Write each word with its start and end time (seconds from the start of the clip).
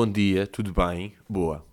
Bom 0.00 0.06
dia, 0.06 0.46
tudo 0.46 0.72
bem? 0.72 1.16
Boa. 1.28 1.66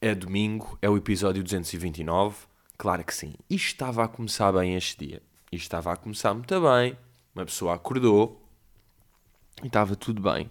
É 0.00 0.14
domingo, 0.14 0.78
é 0.80 0.88
o 0.88 0.96
episódio 0.96 1.44
229. 1.44 2.46
Claro 2.78 3.04
que 3.04 3.14
sim. 3.14 3.34
Isto 3.50 3.66
estava 3.66 4.02
a 4.02 4.08
começar 4.08 4.50
bem 4.50 4.76
este 4.76 5.04
dia. 5.04 5.22
Isto 5.52 5.64
estava 5.64 5.92
a 5.92 5.96
começar 5.96 6.32
muito 6.32 6.58
bem. 6.58 6.96
Uma 7.34 7.44
pessoa 7.44 7.74
acordou 7.74 8.42
e 9.62 9.66
estava 9.66 9.94
tudo 9.94 10.22
bem. 10.22 10.50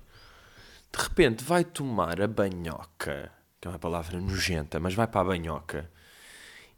De 0.96 1.04
repente 1.04 1.44
vai 1.44 1.64
tomar 1.64 2.22
a 2.22 2.28
banhoca, 2.28 3.32
que 3.60 3.68
é 3.68 3.72
uma 3.72 3.80
palavra 3.80 4.22
nojenta, 4.22 4.80
mas 4.80 4.94
vai 4.94 5.08
para 5.08 5.22
a 5.22 5.30
banhoca. 5.36 5.92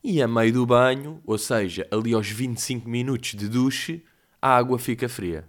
E 0.01 0.21
a 0.21 0.29
meio 0.29 0.53
do 0.53 0.65
banho, 0.65 1.21
ou 1.25 1.37
seja, 1.37 1.85
ali 1.91 2.13
aos 2.13 2.29
25 2.29 2.87
minutos 2.87 3.31
de 3.31 3.49
duche, 3.49 4.01
a 4.41 4.55
água 4.55 4.79
fica 4.79 5.09
fria. 5.09 5.45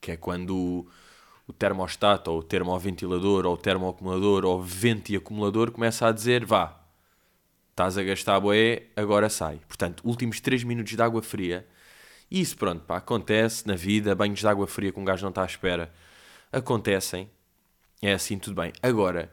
Que 0.00 0.10
é 0.10 0.16
quando 0.16 0.84
o, 1.46 1.52
termostato, 1.52 2.30
ou 2.30 2.38
o 2.38 2.42
termoventilador, 2.42 3.46
ou 3.46 3.54
o 3.54 3.56
termoacumulador, 3.56 4.44
ou 4.44 4.62
vento 4.62 5.10
e 5.10 5.16
acumulador 5.16 5.70
começa 5.70 6.06
a 6.06 6.12
dizer, 6.12 6.44
vá, 6.44 6.80
estás 7.70 7.98
a 7.98 8.02
gastar 8.02 8.40
boé, 8.40 8.84
agora 8.96 9.28
sai. 9.28 9.60
Portanto, 9.68 10.02
últimos 10.04 10.40
3 10.40 10.64
minutos 10.64 10.94
de 10.94 11.02
água 11.02 11.22
fria. 11.22 11.66
E 12.30 12.40
isso, 12.40 12.56
pronto, 12.56 12.84
pá, 12.84 12.96
acontece 12.96 13.66
na 13.66 13.74
vida, 13.74 14.14
banhos 14.14 14.40
de 14.40 14.46
água 14.46 14.66
fria 14.66 14.92
que 14.92 14.98
um 14.98 15.04
gajo 15.04 15.22
não 15.22 15.30
está 15.30 15.42
à 15.42 15.46
espera. 15.46 15.92
Acontecem. 16.50 17.30
É 18.00 18.12
assim, 18.12 18.38
tudo 18.38 18.60
bem. 18.60 18.72
Agora, 18.82 19.30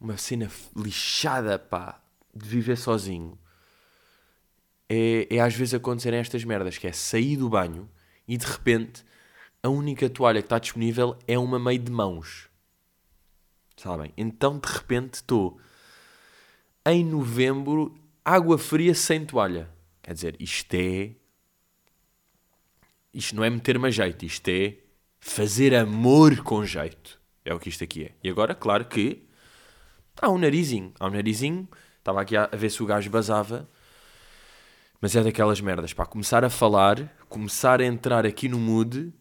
uma 0.00 0.16
cena 0.16 0.50
lixada, 0.76 1.58
pá, 1.58 2.00
de 2.34 2.48
viver 2.48 2.76
sozinho. 2.76 3.38
É, 4.88 5.26
é 5.30 5.40
às 5.40 5.54
vezes 5.54 5.74
acontecerem 5.74 6.18
estas 6.18 6.44
merdas, 6.44 6.78
que 6.78 6.86
é 6.86 6.92
sair 6.92 7.36
do 7.36 7.48
banho 7.48 7.88
e 8.26 8.36
de 8.36 8.46
repente 8.46 9.04
a 9.62 9.68
única 9.68 10.08
toalha 10.08 10.40
que 10.40 10.46
está 10.46 10.58
disponível 10.58 11.16
é 11.26 11.38
uma 11.38 11.58
meio 11.58 11.78
de 11.78 11.90
mãos. 11.90 12.48
Sabem? 13.76 14.12
Então 14.16 14.58
de 14.58 14.68
repente 14.68 15.14
estou 15.14 15.60
em 16.84 17.04
novembro, 17.04 17.94
água 18.24 18.58
fria 18.58 18.94
sem 18.94 19.24
toalha. 19.24 19.68
Quer 20.02 20.14
dizer, 20.14 20.36
isto 20.40 20.74
é. 20.74 21.12
Isto 23.12 23.36
não 23.36 23.44
é 23.44 23.50
meter-me 23.50 23.88
a 23.88 23.90
jeito, 23.90 24.24
isto 24.24 24.48
é 24.48 24.76
fazer 25.20 25.74
amor 25.74 26.42
com 26.42 26.64
jeito. 26.64 27.20
É 27.44 27.52
o 27.52 27.58
que 27.58 27.68
isto 27.68 27.82
aqui 27.84 28.04
é. 28.04 28.12
E 28.22 28.30
agora, 28.30 28.54
claro 28.54 28.84
que 28.84 29.26
há 30.20 30.28
um 30.28 30.38
narizinho. 30.38 30.92
Há 30.98 31.06
um 31.06 31.10
narizinho. 31.10 31.68
Estava 31.98 32.20
aqui 32.20 32.36
a 32.36 32.46
ver 32.46 32.70
se 32.70 32.82
o 32.82 32.86
gajo 32.86 33.10
basava. 33.10 33.68
Mas 35.00 35.14
é 35.14 35.22
daquelas 35.22 35.60
merdas, 35.60 35.92
para 35.92 36.06
começar 36.06 36.44
a 36.44 36.50
falar, 36.50 37.14
começar 37.28 37.80
a 37.80 37.84
entrar 37.84 38.26
aqui 38.26 38.48
no 38.48 38.58
mood 38.58 39.12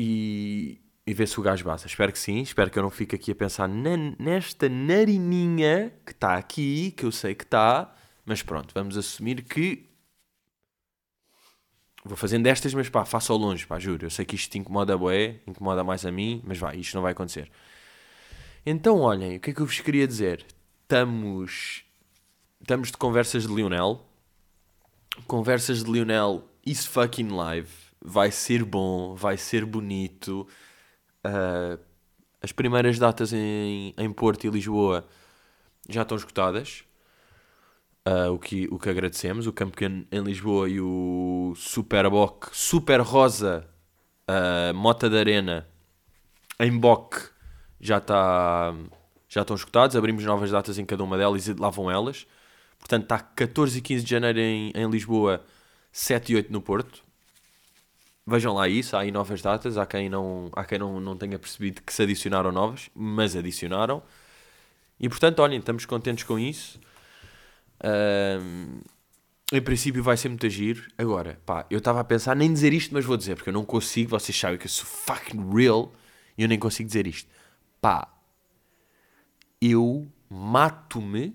e, 0.00 0.80
e 1.04 1.12
ver 1.12 1.26
se 1.26 1.40
o 1.40 1.42
gajo 1.42 1.64
basta. 1.64 1.88
Espero 1.88 2.12
que 2.12 2.18
sim, 2.20 2.40
espero 2.40 2.70
que 2.70 2.78
eu 2.78 2.82
não 2.84 2.90
fique 2.90 3.16
aqui 3.16 3.32
a 3.32 3.34
pensar 3.34 3.66
na, 3.66 3.96
nesta 4.16 4.68
narininha 4.68 5.92
que 6.06 6.12
está 6.12 6.36
aqui, 6.36 6.92
que 6.92 7.04
eu 7.04 7.10
sei 7.10 7.34
que 7.34 7.42
está, 7.42 7.92
mas 8.24 8.40
pronto, 8.40 8.72
vamos 8.72 8.96
assumir 8.96 9.42
que 9.42 9.88
vou 12.04 12.16
fazendo 12.16 12.46
estas, 12.46 12.72
mas 12.72 12.88
pá, 12.88 13.04
faço 13.04 13.32
ao 13.32 13.38
longe, 13.38 13.66
pá, 13.66 13.76
juro. 13.80 14.06
Eu 14.06 14.10
sei 14.10 14.24
que 14.24 14.36
isto 14.36 14.52
te 14.52 14.58
incomoda 14.58 14.96
bué, 14.96 15.40
incomoda 15.48 15.82
mais 15.82 16.06
a 16.06 16.12
mim, 16.12 16.40
mas 16.46 16.58
vai, 16.58 16.76
isto 16.76 16.94
não 16.94 17.02
vai 17.02 17.10
acontecer. 17.10 17.50
Então, 18.64 19.00
olhem, 19.00 19.36
o 19.36 19.40
que 19.40 19.50
é 19.50 19.52
que 19.52 19.60
eu 19.60 19.66
vos 19.66 19.80
queria 19.80 20.06
dizer? 20.06 20.46
Estamos, 20.82 21.82
estamos 22.60 22.92
de 22.92 22.96
conversas 22.96 23.48
de 23.48 23.52
Lionel. 23.52 24.06
Conversas 25.26 25.82
de 25.82 25.90
Lionel 25.90 26.48
is 26.64 26.86
fucking 26.86 27.30
live. 27.30 27.87
Vai 28.00 28.30
ser 28.30 28.64
bom, 28.64 29.14
vai 29.14 29.36
ser 29.36 29.64
bonito. 29.64 30.46
Uh, 31.24 31.78
as 32.40 32.52
primeiras 32.52 32.98
datas 32.98 33.32
em, 33.32 33.94
em 33.96 34.12
Porto 34.12 34.46
e 34.46 34.50
Lisboa 34.50 35.06
já 35.88 36.02
estão 36.02 36.16
esgotadas. 36.16 36.84
Uh, 38.06 38.32
o, 38.32 38.38
que, 38.38 38.68
o 38.70 38.78
que 38.78 38.88
agradecemos. 38.88 39.46
O 39.46 39.52
Campo 39.52 39.72
Pequeno 39.72 40.06
em 40.10 40.22
Lisboa 40.22 40.68
e 40.68 40.80
o 40.80 41.52
Superboc, 41.56 42.48
Super 42.52 43.00
Rosa, 43.00 43.68
uh, 44.28 44.74
Mota 44.74 45.10
da 45.10 45.18
Arena 45.18 45.66
em 46.60 46.76
Boc 46.76 47.14
já, 47.80 47.98
está, 47.98 48.74
já 49.28 49.42
estão 49.42 49.56
esgotados. 49.56 49.96
Abrimos 49.96 50.24
novas 50.24 50.50
datas 50.50 50.78
em 50.78 50.86
cada 50.86 51.02
uma 51.04 51.18
delas 51.18 51.46
e 51.48 51.54
lá 51.54 51.70
vão 51.70 51.90
elas. 51.90 52.26
Portanto, 52.78 53.02
está 53.04 53.18
14 53.18 53.78
e 53.78 53.82
15 53.82 54.04
de 54.04 54.10
janeiro 54.10 54.38
em, 54.38 54.72
em 54.74 54.88
Lisboa, 54.88 55.44
7 55.92 56.32
e 56.32 56.36
8 56.36 56.52
no 56.52 56.62
Porto. 56.62 57.04
Vejam 58.30 58.52
lá 58.52 58.68
isso, 58.68 58.94
há 58.94 59.00
aí 59.00 59.10
novas 59.10 59.40
datas. 59.40 59.78
Há 59.78 59.86
quem, 59.86 60.10
não, 60.10 60.50
há 60.52 60.62
quem 60.62 60.78
não, 60.78 61.00
não 61.00 61.16
tenha 61.16 61.38
percebido 61.38 61.80
que 61.82 61.92
se 61.92 62.02
adicionaram 62.02 62.52
novas, 62.52 62.90
mas 62.94 63.34
adicionaram. 63.34 64.02
E 65.00 65.08
portanto, 65.08 65.38
olhem, 65.38 65.58
estamos 65.58 65.86
contentes 65.86 66.24
com 66.24 66.38
isso. 66.38 66.78
Em 69.50 69.62
princípio 69.62 70.02
vai 70.02 70.16
ser 70.16 70.28
muito 70.28 70.46
giro. 70.50 70.82
Agora, 70.98 71.40
pá, 71.46 71.64
eu 71.70 71.78
estava 71.78 72.00
a 72.00 72.04
pensar 72.04 72.36
nem 72.36 72.52
dizer 72.52 72.74
isto, 72.74 72.92
mas 72.92 73.06
vou 73.06 73.16
dizer, 73.16 73.34
porque 73.34 73.48
eu 73.48 73.54
não 73.54 73.64
consigo. 73.64 74.10
Vocês 74.10 74.38
sabem 74.38 74.58
que 74.58 74.66
eu 74.66 74.70
sou 74.70 74.84
fucking 74.84 75.50
real 75.50 75.90
e 76.36 76.42
eu 76.42 76.48
nem 76.48 76.58
consigo 76.58 76.86
dizer 76.86 77.06
isto. 77.06 77.30
Pá, 77.80 78.12
eu 79.58 80.06
mato-me, 80.28 81.34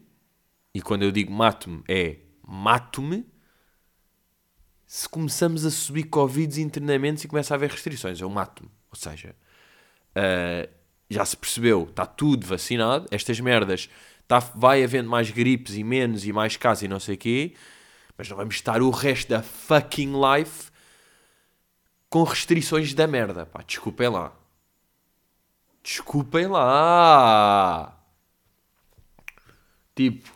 e 0.75 0.81
quando 0.81 1.01
eu 1.01 1.11
digo 1.11 1.33
mato-me, 1.33 1.83
é 1.87 2.17
mato-me 2.47 3.25
se 4.93 5.09
começamos 5.09 5.65
a 5.65 5.71
subir 5.71 6.03
Covid 6.03 6.61
internamente 6.61 7.25
e 7.25 7.27
começa 7.27 7.51
a 7.51 7.55
haver 7.55 7.71
restrições. 7.71 8.21
Eu 8.21 8.29
mato-me. 8.29 8.69
Ou 8.91 8.95
seja, 8.95 9.35
uh, 10.15 10.71
já 11.09 11.25
se 11.25 11.35
percebeu, 11.35 11.87
está 11.89 12.05
tudo 12.05 12.45
vacinado, 12.45 13.07
estas 13.09 13.39
merdas, 13.39 13.89
tá, 14.27 14.37
vai 14.37 14.83
havendo 14.83 15.09
mais 15.09 15.31
gripes 15.31 15.73
e 15.73 15.83
menos 15.83 16.27
e 16.27 16.31
mais 16.31 16.57
casos 16.57 16.83
e 16.83 16.87
não 16.87 16.99
sei 16.99 17.15
o 17.15 17.17
quê, 17.17 17.55
mas 18.15 18.29
não 18.29 18.37
vamos 18.37 18.53
estar 18.53 18.83
o 18.83 18.91
resto 18.91 19.29
da 19.29 19.41
fucking 19.41 20.13
life 20.13 20.69
com 22.07 22.21
restrições 22.21 22.93
da 22.93 23.07
merda. 23.07 23.47
Pá, 23.47 23.63
desculpem 23.63 24.09
lá. 24.09 24.31
Desculpem 25.81 26.45
lá. 26.45 27.99
Tipo, 29.95 30.29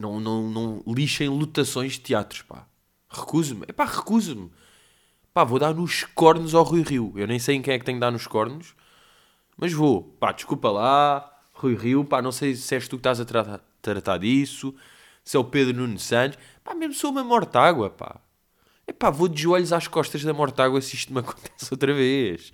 não, 0.00 0.18
não, 0.18 0.48
não 0.48 0.82
lixem 0.86 1.28
lotações 1.28 1.92
de 1.92 2.00
teatros, 2.00 2.40
pá. 2.40 2.67
Recuso-me. 3.08 3.64
Epá, 3.68 3.84
recuso-me. 3.84 4.50
Pá, 5.32 5.44
vou 5.44 5.58
dar 5.58 5.74
nos 5.74 6.04
cornos 6.04 6.54
ao 6.54 6.62
Rui 6.64 6.82
Rio. 6.82 7.12
Eu 7.16 7.26
nem 7.26 7.38
sei 7.38 7.56
em 7.56 7.62
quem 7.62 7.74
é 7.74 7.78
que 7.78 7.84
tenho 7.84 7.96
de 7.96 8.00
dar 8.00 8.10
nos 8.10 8.26
cornos, 8.26 8.74
mas 9.56 9.72
vou. 9.72 10.02
Pá, 10.18 10.32
desculpa 10.32 10.70
lá, 10.70 11.40
Rui 11.52 11.74
Rio, 11.74 12.04
pá, 12.04 12.20
não 12.22 12.32
sei 12.32 12.54
se 12.54 12.74
és 12.74 12.88
tu 12.88 12.96
que 12.96 13.00
estás 13.00 13.20
a 13.20 13.24
tratar, 13.24 13.60
tratar 13.80 14.18
disso, 14.18 14.74
se 15.24 15.36
é 15.36 15.40
o 15.40 15.44
Pedro 15.44 15.76
Nunes 15.76 16.02
Santos. 16.02 16.38
Pá, 16.64 16.74
mesmo 16.74 16.94
sou 16.94 17.10
uma 17.10 17.24
mortágua, 17.24 17.90
pá. 17.90 18.20
Epá, 18.86 19.10
vou 19.10 19.28
de 19.28 19.42
joelhos 19.42 19.72
às 19.72 19.86
costas 19.86 20.24
da 20.24 20.32
mortágua 20.32 20.80
se 20.80 20.96
isto 20.96 21.12
me 21.12 21.20
acontece 21.20 21.68
outra 21.72 21.92
vez. 21.92 22.52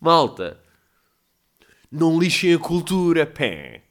Malta, 0.00 0.60
não 1.90 2.18
lixem 2.18 2.54
a 2.54 2.58
cultura, 2.58 3.26
pé. 3.26 3.82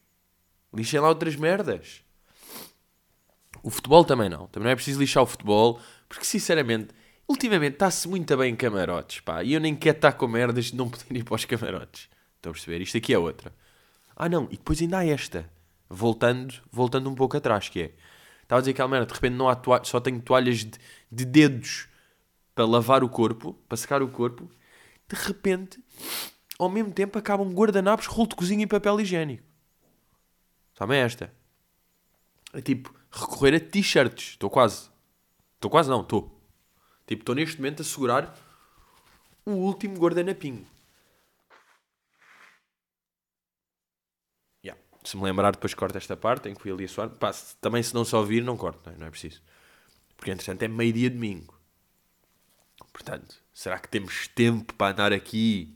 Lixem 0.74 1.00
lá 1.00 1.10
outras 1.10 1.36
merdas. 1.36 2.04
O 3.64 3.70
futebol 3.70 4.04
também 4.04 4.30
não. 4.30 4.48
Também 4.48 4.66
não 4.66 4.72
é 4.72 4.76
preciso 4.76 5.00
lixar 5.00 5.24
o 5.24 5.26
futebol, 5.26 5.80
porque 6.08 6.26
sinceramente, 6.26 6.90
ultimamente 7.28 7.74
está-se 7.74 8.08
muito 8.08 8.36
bem 8.38 8.54
em 8.54 8.56
camarotes, 8.56 9.20
pá. 9.20 9.44
E 9.44 9.54
eu 9.54 9.60
nem 9.60 9.76
quero 9.76 9.98
estar 9.98 10.14
com 10.14 10.28
merdas 10.28 10.66
de 10.66 10.76
não 10.76 10.90
poder 10.90 11.16
ir 11.16 11.24
para 11.24 11.36
os 11.36 11.46
camarotes. 11.46 12.10
Estão 12.36 12.52
a 12.52 12.54
perceber? 12.54 12.82
Isto 12.82 12.98
aqui 12.98 13.14
é 13.14 13.20
outra. 13.20 13.54
Ah 14.16 14.30
não, 14.30 14.46
e 14.46 14.58
depois 14.58 14.82
ainda 14.82 15.00
há 15.00 15.06
esta. 15.06 15.50
Voltando, 15.90 16.56
voltando 16.72 17.10
um 17.10 17.16
pouco 17.16 17.38
atrás, 17.38 17.70
que 17.70 17.82
é... 17.82 17.92
Estava 18.42 18.60
a 18.60 18.62
dizer 18.62 18.72
aquela 18.72 18.88
merda, 18.88 19.06
de 19.06 19.14
repente 19.14 19.34
não 19.34 19.50
há 19.50 19.56
toalhas, 19.56 19.88
só 19.90 20.00
tenho 20.00 20.22
toalhas 20.22 20.60
de, 20.60 20.72
de 21.12 21.26
dedos 21.26 21.88
para 22.56 22.66
lavar 22.66 23.04
o 23.04 23.10
corpo, 23.10 23.54
para 23.68 23.78
secar 23.78 24.02
o 24.02 24.08
corpo. 24.08 24.50
De 25.08 25.16
repente, 25.16 25.84
ao 26.58 26.70
mesmo 26.70 26.92
tempo, 26.92 27.18
acabam 27.20 27.52
guardanapos, 27.54 28.08
rolo 28.08 28.30
de 28.30 28.36
cozinha 28.36 28.64
e 28.64 28.68
papel 28.68 29.00
higiênico. 29.02 29.44
Sabem 30.74 31.00
esta? 31.00 31.32
É 32.54 32.62
tipo, 32.62 32.94
recorrer 33.12 33.56
a 33.56 33.60
t-shirts. 33.60 34.30
Estou 34.32 34.50
quase. 34.50 34.90
Estou 35.56 35.72
quase 35.72 35.90
não, 35.90 36.02
estou. 36.02 36.38
Tipo, 37.06 37.22
estou 37.22 37.36
neste 37.36 37.58
momento 37.58 37.82
a 37.82 37.86
segurar 37.86 38.38
o 39.46 39.52
último 39.52 39.98
guardanapinho. 39.98 40.68
Yeah. 44.64 44.82
Se 45.04 45.16
me 45.16 45.24
lembrar, 45.24 45.52
depois 45.52 45.74
corto 45.74 45.98
esta 45.98 46.18
parte 46.18 46.50
em 46.50 46.54
que 46.54 46.62
fui 46.62 46.72
ali 46.72 46.86
a 46.86 46.88
suar. 46.88 47.10
Pá, 47.10 47.32
se, 47.32 47.56
também 47.58 47.82
se 47.82 47.94
não 47.94 48.04
só 48.04 48.20
ouvir, 48.20 48.44
não 48.44 48.58
corto, 48.58 48.82
não 48.86 48.96
é, 48.96 49.00
não 49.00 49.08
é 49.08 49.10
preciso. 49.10 49.42
Porque, 50.18 50.32
entretanto, 50.32 50.64
é 50.64 50.68
meio-dia 50.68 51.10
domingo. 51.10 51.58
Portanto, 52.92 53.42
será 53.54 53.80
que 53.80 53.88
temos 53.88 54.28
tempo 54.28 54.74
para 54.74 54.92
andar 54.92 55.14
aqui 55.14 55.74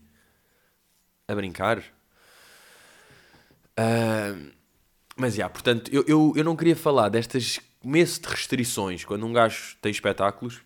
a 1.27 1.35
brincar? 1.35 1.79
Uh, 3.79 4.51
mas, 5.21 5.35
já, 5.35 5.47
portanto, 5.47 5.93
eu, 5.93 6.03
eu, 6.07 6.33
eu 6.35 6.43
não 6.43 6.55
queria 6.55 6.75
falar 6.75 7.07
destas 7.07 7.59
começo 7.79 8.19
de 8.19 8.27
restrições, 8.27 9.05
quando 9.05 9.23
um 9.23 9.31
gajo 9.31 9.77
tem 9.79 9.91
espetáculos, 9.91 10.61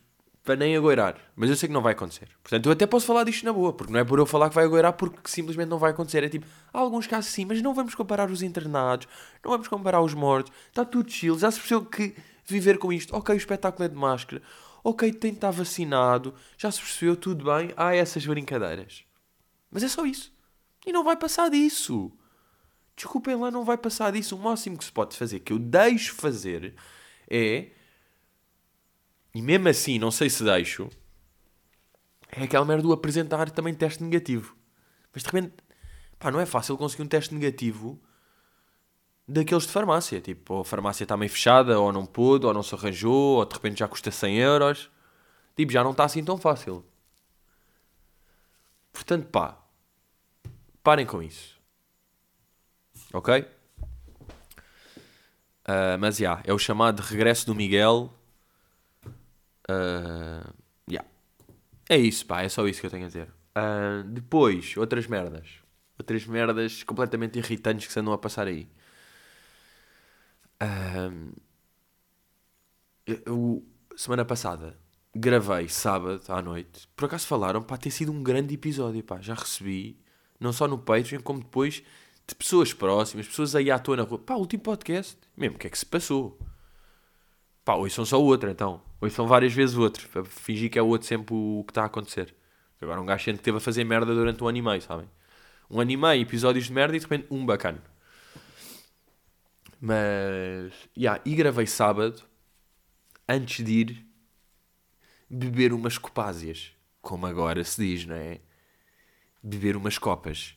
para 0.45 0.55
nem 0.55 0.77
agoirar. 0.77 1.17
Mas 1.35 1.49
eu 1.49 1.57
sei 1.57 1.67
que 1.67 1.73
não 1.73 1.81
vai 1.81 1.91
acontecer. 1.91 2.29
Portanto, 2.41 2.65
eu 2.65 2.71
até 2.71 2.87
posso 2.87 3.05
falar 3.05 3.25
disto 3.25 3.43
na 3.43 3.51
boa, 3.51 3.73
porque 3.73 3.91
não 3.91 3.99
é 3.99 4.05
por 4.05 4.17
eu 4.17 4.25
falar 4.25 4.47
que 4.47 4.55
vai 4.55 4.63
agoirar, 4.63 4.93
porque 4.93 5.19
simplesmente 5.25 5.67
não 5.67 5.77
vai 5.77 5.91
acontecer. 5.91 6.23
É 6.23 6.29
tipo, 6.29 6.45
há 6.73 6.79
alguns 6.79 7.05
casos 7.05 7.31
sim, 7.31 7.43
mas 7.43 7.61
não 7.61 7.73
vamos 7.73 7.95
comparar 7.95 8.31
os 8.31 8.41
internados, 8.41 9.09
não 9.43 9.51
vamos 9.51 9.67
comparar 9.67 9.99
os 10.01 10.13
mortos, 10.13 10.53
está 10.69 10.85
tudo 10.85 11.11
chill. 11.11 11.37
Já 11.37 11.51
se 11.51 11.59
percebeu 11.59 11.85
que 11.85 12.15
viver 12.45 12.77
com 12.77 12.93
isto, 12.93 13.13
ok, 13.13 13.35
o 13.35 13.37
espetáculo 13.37 13.83
é 13.83 13.89
de 13.89 13.95
máscara, 13.95 14.41
ok, 14.85 15.11
tem 15.11 15.31
de 15.31 15.37
estar 15.37 15.51
vacinado, 15.51 16.33
já 16.57 16.71
se 16.71 16.79
percebeu, 16.79 17.17
tudo 17.17 17.43
bem, 17.43 17.73
há 17.75 17.93
essas 17.93 18.25
brincadeiras. 18.25 19.03
Mas 19.69 19.83
é 19.83 19.89
só 19.89 20.05
isso. 20.05 20.31
E 20.85 20.93
não 20.93 21.03
vai 21.03 21.17
passar 21.17 21.49
disso. 21.49 22.09
Desculpem 22.95 23.35
lá, 23.35 23.51
não 23.51 23.65
vai 23.65 23.77
passar 23.77 24.11
disso. 24.11 24.35
O 24.35 24.39
máximo 24.39 24.77
que 24.77 24.85
se 24.85 24.91
pode 24.91 25.17
fazer, 25.17 25.39
que 25.39 25.51
eu 25.51 25.59
deixo 25.59 26.15
fazer, 26.15 26.75
é 27.29 27.71
e 29.35 29.41
mesmo 29.41 29.67
assim, 29.67 29.99
não 29.99 30.11
sei 30.11 30.29
se 30.29 30.45
deixo, 30.45 30.89
é 32.31 32.43
aquela 32.43 32.63
merda 32.63 32.83
do 32.83 32.93
apresentar 32.93 33.51
também 33.51 33.73
teste 33.73 34.01
negativo. 34.01 34.55
Mas 35.13 35.23
de 35.23 35.29
repente, 35.29 35.53
pá, 36.17 36.31
não 36.31 36.39
é 36.39 36.45
fácil 36.45 36.77
conseguir 36.77 37.03
um 37.03 37.07
teste 37.07 37.33
negativo 37.33 38.01
daqueles 39.27 39.65
de 39.65 39.73
farmácia. 39.73 40.21
Tipo, 40.21 40.61
a 40.61 40.65
farmácia 40.65 41.03
está 41.03 41.17
meio 41.17 41.29
fechada, 41.29 41.77
ou 41.77 41.91
não 41.91 42.05
pôde, 42.05 42.45
ou 42.45 42.53
não 42.53 42.63
se 42.63 42.73
arranjou, 42.75 43.39
ou 43.39 43.45
de 43.45 43.53
repente 43.53 43.79
já 43.79 43.89
custa 43.89 44.09
100 44.09 44.37
euros. 44.37 44.89
Tipo, 45.53 45.73
já 45.73 45.83
não 45.83 45.91
está 45.91 46.05
assim 46.05 46.23
tão 46.23 46.37
fácil. 46.37 46.85
Portanto, 48.93 49.27
pá, 49.27 49.57
parem 50.81 51.05
com 51.05 51.21
isso. 51.21 51.54
Ok? 53.13 53.45
Uh, 55.67 55.97
mas 55.99 56.17
já, 56.17 56.23
yeah, 56.23 56.43
é 56.45 56.53
o 56.53 56.59
chamado 56.59 56.99
regresso 56.99 57.45
do 57.45 57.55
Miguel 57.55 58.13
Uh, 59.69 60.53
yeah. 60.89 61.07
É 61.89 61.97
isso, 61.97 62.25
pá, 62.25 62.41
é 62.41 62.49
só 62.49 62.67
isso 62.67 62.79
que 62.79 62.87
eu 62.87 62.91
tenho 62.91 63.05
a 63.05 63.07
dizer. 63.07 63.29
Uh, 63.57 64.03
depois, 64.03 64.75
outras 64.77 65.07
merdas. 65.07 65.59
Outras 65.97 66.25
merdas 66.25 66.83
completamente 66.83 67.39
irritantes 67.39 67.87
que 67.87 67.93
se 67.93 67.99
andam 67.99 68.13
a 68.13 68.17
passar 68.17 68.47
aí. 68.47 68.67
Uh, 70.61 71.33
semana 73.95 74.25
passada, 74.25 74.77
gravei 75.13 75.67
sábado 75.67 76.23
à 76.29 76.41
noite. 76.41 76.87
Por 76.95 77.05
acaso 77.05 77.27
falaram, 77.27 77.61
pá, 77.61 77.77
ter 77.77 77.91
sido 77.91 78.11
um 78.11 78.21
grande 78.21 78.53
episódio, 78.55 79.03
pá. 79.03 79.21
Já 79.21 79.33
recebi, 79.33 79.99
não 80.39 80.51
só 80.51 80.67
no 80.67 80.77
Patreon, 80.77 81.21
como 81.21 81.39
depois 81.39 81.83
de 82.27 82.35
pessoas 82.35 82.73
próximas, 82.73 83.27
pessoas 83.27 83.55
aí 83.55 83.69
à 83.69 83.77
toa 83.77 83.97
na 83.97 84.03
rua. 84.03 84.19
Pá, 84.19 84.35
último 84.35 84.63
podcast. 84.63 85.17
Mesmo, 85.37 85.55
o 85.55 85.59
que 85.59 85.67
é 85.67 85.69
que 85.69 85.77
se 85.77 85.85
passou? 85.85 86.39
Pá, 87.63 87.75
hoje 87.75 87.93
são 87.93 88.05
só 88.05 88.21
outro, 88.21 88.49
então. 88.49 88.81
Hoje 88.99 89.13
são 89.13 89.27
várias 89.27 89.53
vezes 89.53 89.75
outro. 89.75 90.07
Para 90.09 90.23
fingir 90.25 90.69
que 90.69 90.79
é 90.79 90.81
o 90.81 90.87
outro 90.87 91.07
sempre 91.07 91.33
o 91.33 91.63
que 91.65 91.71
está 91.71 91.83
a 91.83 91.85
acontecer. 91.85 92.33
Agora 92.81 93.01
um 93.01 93.05
gajo 93.05 93.23
sente 93.23 93.37
que 93.37 93.43
teve 93.43 93.57
a 93.57 93.61
fazer 93.61 93.83
merda 93.83 94.13
durante 94.13 94.43
um 94.43 94.47
ano 94.47 94.57
e 94.57 94.61
meio, 94.61 94.81
sabem? 94.81 95.09
Um 95.69 95.79
ano 95.79 95.91
e 95.91 95.97
meio, 95.97 96.21
episódios 96.21 96.65
de 96.65 96.73
merda 96.73 96.95
e 96.95 96.99
de 96.99 97.05
repente 97.05 97.27
um 97.31 97.45
bacana. 97.45 97.81
Mas, 99.79 100.73
yeah, 100.97 101.21
e 101.25 101.35
gravei 101.35 101.67
sábado, 101.67 102.23
antes 103.27 103.65
de 103.65 103.71
ir 103.71 104.05
beber 105.29 105.73
umas 105.73 105.97
copásias. 105.97 106.71
Como 107.01 107.25
agora 107.25 107.63
se 107.63 107.83
diz, 107.83 108.05
não 108.05 108.15
é? 108.15 108.39
Beber 109.41 109.75
umas 109.75 109.97
copas. 109.97 110.55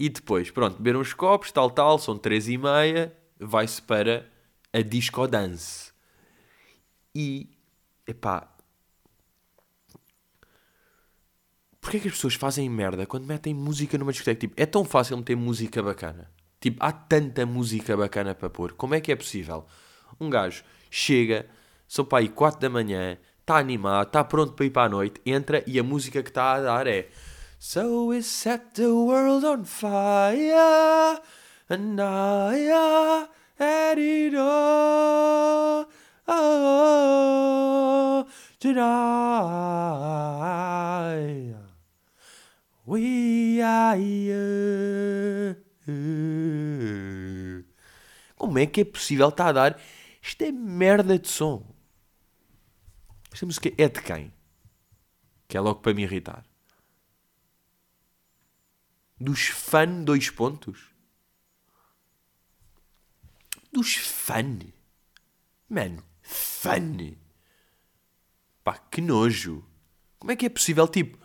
E 0.00 0.08
depois, 0.08 0.48
pronto, 0.48 0.76
beber 0.76 0.96
uns 0.96 1.12
copos, 1.12 1.50
tal, 1.50 1.68
tal, 1.68 1.98
são 1.98 2.16
três 2.16 2.48
e 2.48 2.56
meia, 2.56 3.12
vai-se 3.36 3.82
para 3.82 4.30
a 4.72 4.80
disco 4.80 5.26
dance. 5.26 5.90
E, 7.12 7.50
epá, 8.06 8.54
Porquê 11.80 11.96
é 11.96 12.00
que 12.00 12.08
as 12.08 12.14
pessoas 12.14 12.34
fazem 12.34 12.68
merda 12.68 13.06
quando 13.06 13.24
metem 13.24 13.54
música 13.54 13.96
numa 13.96 14.12
discoteca? 14.12 14.40
Tipo, 14.40 14.54
é 14.56 14.66
tão 14.66 14.84
fácil 14.84 15.16
meter 15.16 15.36
música 15.36 15.82
bacana. 15.82 16.30
Tipo, 16.60 16.76
há 16.84 16.92
tanta 16.92 17.46
música 17.46 17.96
bacana 17.96 18.34
para 18.34 18.50
pôr. 18.50 18.74
Como 18.74 18.94
é 18.94 19.00
que 19.00 19.10
é 19.10 19.16
possível? 19.16 19.64
Um 20.20 20.28
gajo 20.28 20.62
chega, 20.90 21.46
são 21.88 22.04
para 22.04 22.18
aí 22.18 22.28
4 22.28 22.60
da 22.60 22.68
manhã, 22.68 23.16
está 23.40 23.56
animado, 23.56 24.08
está 24.08 24.22
pronto 24.22 24.52
para 24.52 24.66
ir 24.66 24.70
para 24.70 24.82
a 24.82 24.88
noite, 24.88 25.20
entra 25.24 25.64
e 25.66 25.78
a 25.78 25.82
música 25.82 26.22
que 26.22 26.28
está 26.28 26.52
a 26.52 26.60
dar 26.60 26.86
é 26.86 27.08
So 27.60 28.04
we 28.04 28.22
set 28.22 28.74
the 28.76 28.94
world 28.94 29.44
on 29.44 29.64
fire 29.64 31.18
and 31.68 32.00
I 32.00 33.26
had 33.58 33.98
it 33.98 34.34
all 34.36 35.86
oh, 36.28 38.26
tonight 38.60 38.78
we 42.86 43.60
are. 43.60 43.98
Como 48.36 48.58
é 48.58 48.66
que 48.66 48.82
é 48.82 48.84
possível 48.84 49.30
estar 49.30 49.48
a 49.48 49.52
dar 49.52 49.80
esta 50.22 50.46
é 50.46 50.52
merda 50.52 51.18
de 51.18 51.28
som? 51.28 51.66
Esta 53.32 53.44
música 53.44 53.68
é 53.76 53.88
de 53.88 54.00
quem? 54.00 54.32
Que 55.48 55.56
é 55.56 55.60
logo 55.60 55.80
para 55.80 55.92
me 55.92 56.02
irritar. 56.02 56.47
Dos 59.20 59.48
fãs 59.48 60.04
dois 60.04 60.30
pontos? 60.30 60.90
Dos 63.72 63.94
fãs? 63.94 64.58
Mano, 65.68 66.02
fun. 66.22 67.16
Pá, 68.62 68.78
que 68.78 69.00
nojo. 69.00 69.64
Como 70.18 70.32
é 70.32 70.36
que 70.36 70.46
é 70.46 70.48
possível? 70.48 70.86
Tipo, 70.86 71.18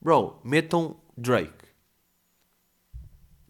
bro, 0.00 0.40
metam 0.44 1.00
Drake. 1.16 1.68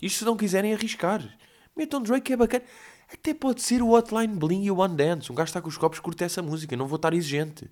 Isto 0.01 0.21
se 0.21 0.25
não 0.25 0.37
quiserem 0.37 0.73
arriscar. 0.73 1.39
Metam 1.77 2.03
Drake 2.03 2.33
é 2.33 2.37
bacana. 2.37 2.65
Até 3.13 3.35
pode 3.35 3.61
ser 3.61 3.83
o 3.83 3.91
Hotline 3.91 4.35
Bling 4.35 4.65
e 4.65 4.71
o 4.71 4.79
One 4.79 4.97
Dance. 4.97 5.31
Um 5.31 5.35
gajo 5.35 5.49
está 5.49 5.61
com 5.61 5.69
os 5.69 5.77
copos 5.77 5.99
curte 5.99 6.25
essa 6.25 6.41
música. 6.41 6.77
Não 6.77 6.87
vou 6.87 6.97
estar 6.97 7.13
exigente. 7.13 7.71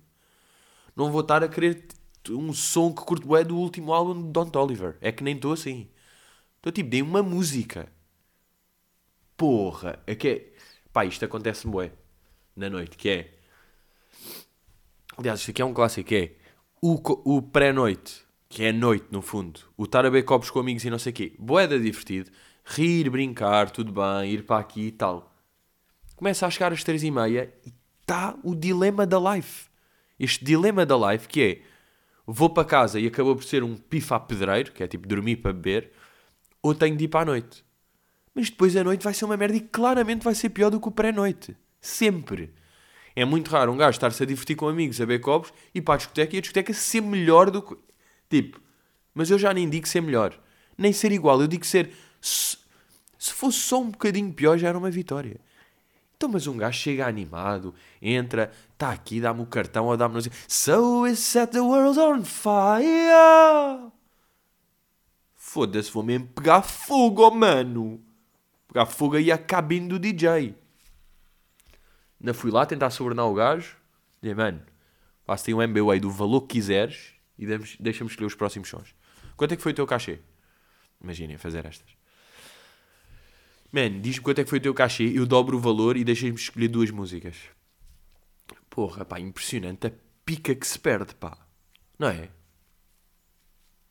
Não 0.95 1.11
vou 1.11 1.21
estar 1.21 1.43
a 1.43 1.47
querer 1.47 1.87
um 2.29 2.53
som 2.53 2.93
que 2.93 3.03
curto 3.03 3.35
é 3.35 3.43
do 3.43 3.57
último 3.57 3.93
álbum 3.93 4.21
de 4.21 4.31
Don 4.31 4.51
Oliver. 4.55 4.97
É 5.01 5.11
que 5.11 5.23
nem 5.23 5.35
estou 5.35 5.53
assim. 5.53 5.89
Estou 6.59 6.71
tipo, 6.71 6.89
dei 6.89 7.01
uma 7.01 7.23
música. 7.23 7.89
Porra. 9.35 9.99
É 10.05 10.13
que 10.13 10.27
é... 10.27 10.53
Pá, 10.91 11.05
isto 11.05 11.23
acontece-me 11.23 11.71
bué 11.71 11.91
na 12.55 12.69
noite, 12.69 12.97
que 12.97 13.09
é. 13.09 13.33
Aliás, 15.17 15.39
isto 15.39 15.51
aqui 15.51 15.61
é 15.61 15.65
um 15.65 15.73
clássico, 15.73 16.13
é 16.13 16.31
o, 16.81 16.95
o 17.37 17.41
pré-noite, 17.41 18.25
que 18.49 18.63
é 18.63 18.71
noite 18.71 19.07
no 19.11 19.21
fundo, 19.21 19.61
o 19.77 19.83
estar 19.83 19.99
a 19.99 20.09
beber 20.09 20.23
copos 20.23 20.49
com 20.49 20.59
amigos 20.59 20.83
e 20.83 20.89
não 20.89 20.99
sei 20.99 21.11
o 21.11 21.15
quê, 21.15 21.35
boeda 21.37 21.79
divertido, 21.79 22.31
rir, 22.65 23.09
brincar, 23.09 23.69
tudo 23.69 23.91
bem, 23.91 24.31
ir 24.31 24.43
para 24.45 24.59
aqui 24.59 24.87
e 24.87 24.91
tal. 24.91 25.33
Começa 26.15 26.45
a 26.45 26.49
chegar 26.49 26.73
às 26.73 26.83
três 26.83 27.03
e 27.03 27.11
meia 27.11 27.53
e 27.65 27.73
está 28.01 28.37
o 28.43 28.55
dilema 28.55 29.05
da 29.05 29.19
life. 29.35 29.69
Este 30.19 30.43
dilema 30.43 30.85
da 30.85 31.11
life 31.11 31.27
que 31.27 31.41
é 31.41 31.61
vou 32.25 32.49
para 32.49 32.65
casa 32.65 32.99
e 32.99 33.07
acabou 33.07 33.35
por 33.35 33.43
ser 33.43 33.63
um 33.63 33.75
pifa 33.77 34.19
pedreiro, 34.19 34.71
que 34.71 34.83
é 34.83 34.87
tipo 34.87 35.07
dormir 35.07 35.37
para 35.37 35.53
beber, 35.53 35.91
ou 36.61 36.75
tenho 36.75 36.95
de 36.95 37.05
ir 37.05 37.07
para 37.07 37.21
a 37.21 37.25
noite. 37.25 37.63
Mas 38.33 38.49
depois 38.49 38.75
a 38.75 38.83
noite 38.83 39.03
vai 39.03 39.13
ser 39.13 39.25
uma 39.25 39.37
merda 39.37 39.57
e 39.57 39.61
claramente 39.61 40.23
vai 40.23 40.35
ser 40.35 40.49
pior 40.49 40.69
do 40.69 40.79
que 40.79 40.87
o 40.87 40.91
pré-noite. 40.91 41.57
Sempre. 41.81 42.53
É 43.15 43.25
muito 43.25 43.49
raro 43.49 43.71
um 43.71 43.77
gajo 43.77 43.95
estar-se 43.95 44.21
a 44.23 44.25
divertir 44.25 44.55
com 44.55 44.67
amigos, 44.67 45.01
a 45.01 45.05
beber 45.05 45.21
copos, 45.21 45.51
e 45.73 45.81
para 45.81 45.95
a 45.95 45.97
discoteca 45.97 46.35
e 46.35 46.37
a 46.37 46.41
discoteca 46.41 46.73
ser 46.73 47.01
melhor 47.01 47.49
do 47.51 47.61
que. 47.61 47.75
Tipo, 48.29 48.61
mas 49.13 49.29
eu 49.29 49.39
já 49.39 49.53
nem 49.53 49.69
digo 49.69 49.87
ser 49.87 50.01
melhor, 50.01 50.39
nem 50.77 50.93
ser 50.93 51.11
igual, 51.11 51.41
eu 51.41 51.47
digo 51.47 51.65
ser. 51.65 51.91
Se, 52.21 52.57
se 53.17 53.33
fosse 53.33 53.57
só 53.57 53.81
um 53.81 53.89
bocadinho 53.89 54.31
pior, 54.31 54.57
já 54.57 54.69
era 54.69 54.77
uma 54.77 54.91
vitória. 54.91 55.39
Então, 56.15 56.29
mas 56.29 56.47
um 56.47 56.57
gajo 56.57 56.77
chega 56.77 57.07
animado, 57.07 57.73
entra, 58.01 58.51
está 58.73 58.91
aqui, 58.91 59.21
dá-me 59.21 59.41
o 59.41 59.45
cartão 59.45 59.87
ou 59.87 59.97
dá-me. 59.97 60.21
So 60.47 61.01
we 61.01 61.15
set 61.15 61.51
the 61.51 61.61
world 61.61 61.99
on 61.99 62.23
fire. 62.23 63.91
Foda-se, 65.51 65.89
vou 65.89 66.03
mesmo 66.03 66.27
pegar 66.27 66.61
fogo, 66.61 67.27
mano. 67.31 67.99
Pegar 68.67 68.85
fogo 68.85 69.15
aí 69.15 69.31
a 69.31 69.37
cabine 69.37 69.87
do 69.87 69.97
DJ. 69.97 70.53
Ainda 72.21 72.35
fui 72.35 72.51
lá 72.51 72.67
tentar 72.67 72.91
sobornar 72.91 73.25
o 73.25 73.33
gajo. 73.33 73.75
Dizia, 74.21 74.35
mano, 74.35 74.61
faço-te 75.25 75.51
um 75.51 75.67
MBA 75.67 76.01
do 76.01 76.11
valor 76.11 76.41
que 76.41 76.53
quiseres 76.53 77.15
e 77.35 77.47
deixa-me 77.79 78.11
escolher 78.11 78.27
os 78.27 78.35
próximos 78.35 78.69
sons. 78.69 78.93
Quanto 79.35 79.53
é 79.53 79.57
que 79.57 79.63
foi 79.63 79.71
o 79.71 79.75
teu 79.75 79.87
cachê? 79.87 80.19
Imaginem 81.01 81.35
fazer 81.39 81.65
estas. 81.65 81.97
Mano, 83.71 83.99
diz-me 84.01 84.21
quanto 84.21 84.41
é 84.41 84.43
que 84.43 84.51
foi 84.51 84.59
o 84.59 84.61
teu 84.61 84.73
cachê, 84.75 85.11
eu 85.15 85.25
dobro 85.25 85.57
o 85.57 85.59
valor 85.59 85.97
e 85.97 86.03
deixa-me 86.03 86.35
escolher 86.35 86.67
duas 86.67 86.91
músicas. 86.91 87.35
Porra, 88.69 89.03
pá, 89.03 89.19
impressionante 89.19 89.87
a 89.87 89.91
pica 90.23 90.53
que 90.53 90.67
se 90.67 90.77
perde, 90.77 91.15
pá. 91.15 91.35
Não 91.97 92.09
é? 92.09 92.29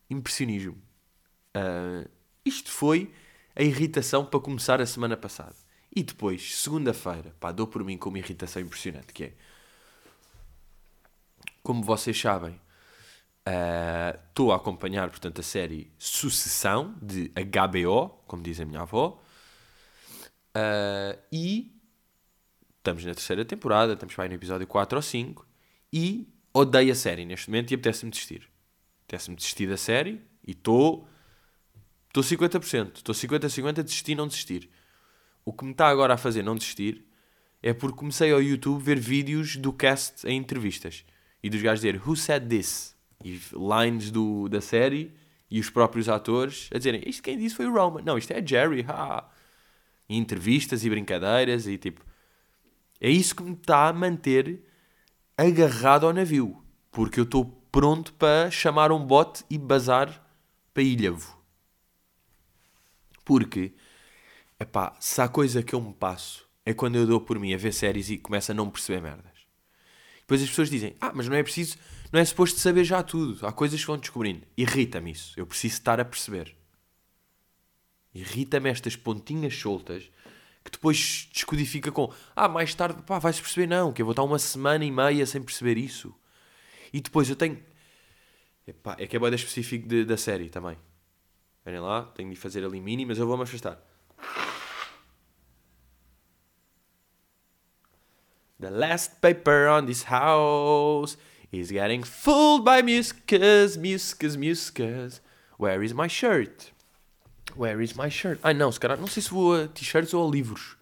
Impressionismo. 0.09 0.87
Uh, 1.59 2.09
isto 2.45 2.71
foi 2.71 3.13
a 3.55 3.63
irritação 3.63 4.25
para 4.25 4.39
começar 4.41 4.81
a 4.81 4.87
semana 4.87 5.17
passada. 5.17 5.57
E 5.95 6.03
depois, 6.03 6.55
segunda-feira, 6.57 7.35
pá, 7.41 7.51
dou 7.51 7.67
por 7.67 7.83
mim 7.83 7.99
com 7.99 8.09
uma 8.09 8.19
irritação 8.19 8.63
impressionante, 8.63 9.13
que 9.13 9.25
é... 9.25 9.33
como 11.63 11.83
vocês 11.83 12.19
sabem, 12.19 12.61
estou 14.29 14.49
uh, 14.49 14.53
a 14.53 14.57
acompanhar, 14.57 15.09
portanto, 15.11 15.41
a 15.41 15.45
série 15.45 15.91
Sucessão, 15.99 16.95
de 17.03 17.33
HBO, 17.35 18.11
como 18.27 18.43
diz 18.43 18.61
a 18.61 18.65
minha 18.65 18.83
avó. 18.83 19.21
Uh, 20.51 21.19
e 21.33 21.73
estamos 22.77 23.05
na 23.05 23.15
terceira 23.15 23.45
temporada, 23.45 23.95
estamos 23.95 24.15
para 24.15 24.29
no 24.29 24.35
episódio 24.35 24.67
4 24.67 24.97
ou 24.97 25.03
5. 25.03 25.47
E 25.93 26.29
odeio 26.53 26.93
a 26.93 26.95
série 26.95 27.25
neste 27.25 27.49
momento 27.49 27.71
e 27.71 27.75
apetece-me 27.75 28.11
desistir. 28.11 28.49
Apetece-me 29.05 29.37
desistir 29.37 29.67
da 29.67 29.77
série 29.77 30.21
e 30.47 30.53
estou... 30.53 31.09
Estou 32.19 32.39
50%. 32.39 32.97
Estou 32.97 33.15
50-50 33.15 33.79
a 33.79 33.83
desistir 33.83 34.15
não 34.15 34.27
desistir. 34.27 34.69
O 35.45 35.53
que 35.53 35.65
me 35.65 35.71
está 35.71 35.89
agora 35.89 36.15
a 36.15 36.17
fazer 36.17 36.43
não 36.43 36.57
desistir 36.57 37.05
é 37.63 37.73
porque 37.73 37.97
comecei 37.97 38.33
ao 38.33 38.43
YouTube 38.43 38.83
ver 38.83 38.99
vídeos 38.99 39.57
do 39.57 39.73
cast 39.73 40.27
em 40.27 40.37
entrevistas. 40.37 41.05
E 41.43 41.49
dos 41.49 41.63
gajos 41.63 41.81
dizer 41.81 42.03
Who 42.05 42.17
said 42.17 42.49
this? 42.49 42.97
E 43.25 43.41
lines 43.53 44.11
do, 44.11 44.49
da 44.49 44.61
série 44.61 45.15
e 45.51 45.61
os 45.61 45.71
próprios 45.71 46.09
atores 46.09 46.69
a 46.75 46.79
dizerem 46.79 47.03
Isto 47.07 47.23
quem 47.23 47.39
disse 47.39 47.55
foi 47.55 47.67
o 47.67 47.73
Roman. 47.73 48.03
Não, 48.03 48.19
isto 48.19 48.33
é 48.33 48.45
Jerry. 48.45 48.85
Ha. 48.89 49.29
E 50.09 50.17
entrevistas 50.17 50.85
e 50.85 50.91
brincadeiras 50.91 51.67
e 51.67 51.79
tipo. 51.79 52.05
É 53.01 53.09
isso 53.09 53.35
que 53.37 53.45
me 53.45 53.53
está 53.53 53.89
a 53.89 53.93
manter 53.93 54.65
agarrado 55.37 56.07
ao 56.07 56.13
navio. 56.13 56.65
Porque 56.91 57.21
eu 57.21 57.25
estou 57.25 57.45
pronto 57.71 58.13
para 58.15 58.51
chamar 58.51 58.91
um 58.91 59.05
bote 59.05 59.45
e 59.49 59.57
bazar 59.57 60.27
para 60.75 60.83
Ilhavo. 60.83 61.38
Porque, 63.29 63.75
epá, 64.59 64.97
se 64.99 65.21
há 65.21 65.29
coisa 65.29 65.63
que 65.63 65.75
eu 65.75 65.83
me 65.83 65.93
passo 65.93 66.49
é 66.65 66.73
quando 66.73 66.97
eu 66.97 67.07
dou 67.07 67.21
por 67.21 67.39
mim 67.39 67.53
a 67.53 67.59
ver 67.59 67.75
séries 67.75 68.09
e 68.09 68.17
começo 68.17 68.51
a 68.51 68.55
não 68.55 68.71
perceber 68.71 69.03
merdas. 69.03 69.47
Depois 70.21 70.43
as 70.43 70.49
pessoas 70.49 70.71
dizem, 70.71 70.97
ah, 70.99 71.13
mas 71.15 71.29
não 71.29 71.37
é 71.37 71.43
preciso, 71.43 71.77
não 72.11 72.19
é 72.19 72.25
suposto 72.25 72.59
saber 72.59 72.85
já 72.85 73.03
tudo. 73.03 73.47
Há 73.47 73.53
coisas 73.53 73.79
que 73.79 73.87
vão 73.87 73.99
descobrindo. 73.99 74.47
Irrita-me 74.57 75.11
isso. 75.11 75.39
Eu 75.39 75.47
preciso 75.47 75.75
estar 75.75 76.01
a 76.01 76.07
perceber. 76.07 76.57
Irrita-me 78.15 78.71
estas 78.71 78.97
pontinhas 78.97 79.55
soltas 79.55 80.11
que 80.65 80.71
depois 80.71 81.29
descodifica 81.31 81.93
com, 81.93 82.11
ah, 82.35 82.49
mais 82.49 82.75
tarde, 82.75 83.03
pá, 83.03 83.19
vais 83.19 83.39
perceber 83.39 83.67
não, 83.67 83.93
que 83.93 84.01
eu 84.01 84.07
vou 84.07 84.13
estar 84.13 84.23
uma 84.23 84.39
semana 84.39 84.87
e 84.87 84.91
meia 84.91 85.27
sem 85.27 85.43
perceber 85.43 85.77
isso. 85.77 86.15
E 86.95 87.03
depois 87.03 87.29
eu 87.29 87.37
tenho, 87.37 87.63
Epá, 88.67 88.97
é 88.99 89.07
que 89.07 89.17
é 89.17 89.19
bem 89.19 89.35
específico 89.35 89.87
de, 89.87 90.07
da 90.07 90.17
série 90.17 90.49
também. 90.49 90.79
Verem 91.69 91.83
lá, 91.83 92.05
tenho 92.15 92.31
de 92.31 92.37
fazer 92.37 92.65
ali 92.65 92.81
mini, 92.81 93.05
mas 93.05 93.19
eu 93.19 93.27
vou-me 93.27 93.43
afastar. 93.43 93.79
The 98.59 98.71
last 98.71 99.17
paper 99.21 99.69
on 99.69 99.85
this 99.85 100.05
house 100.05 101.19
is 101.53 101.69
getting 101.69 102.03
fooled 102.05 102.65
by 102.65 102.83
muscas, 102.83 103.77
muscas, 103.77 104.35
muscas. 104.35 105.21
Where 105.59 105.85
is 105.85 105.93
my 105.93 106.09
shirt? 106.09 106.73
Where 107.55 107.85
is 107.85 107.93
my 107.93 108.09
shirt? 108.09 108.41
Ai 108.43 108.55
não, 108.55 108.73
se 108.73 108.81
calhar, 108.81 108.99
não 108.99 109.07
sei 109.07 109.23
se 109.23 109.29
vou 109.29 109.55
a 109.55 109.69
t-shirts 109.69 110.15
ou 110.15 110.27
a 110.27 110.31
livros. 110.31 110.75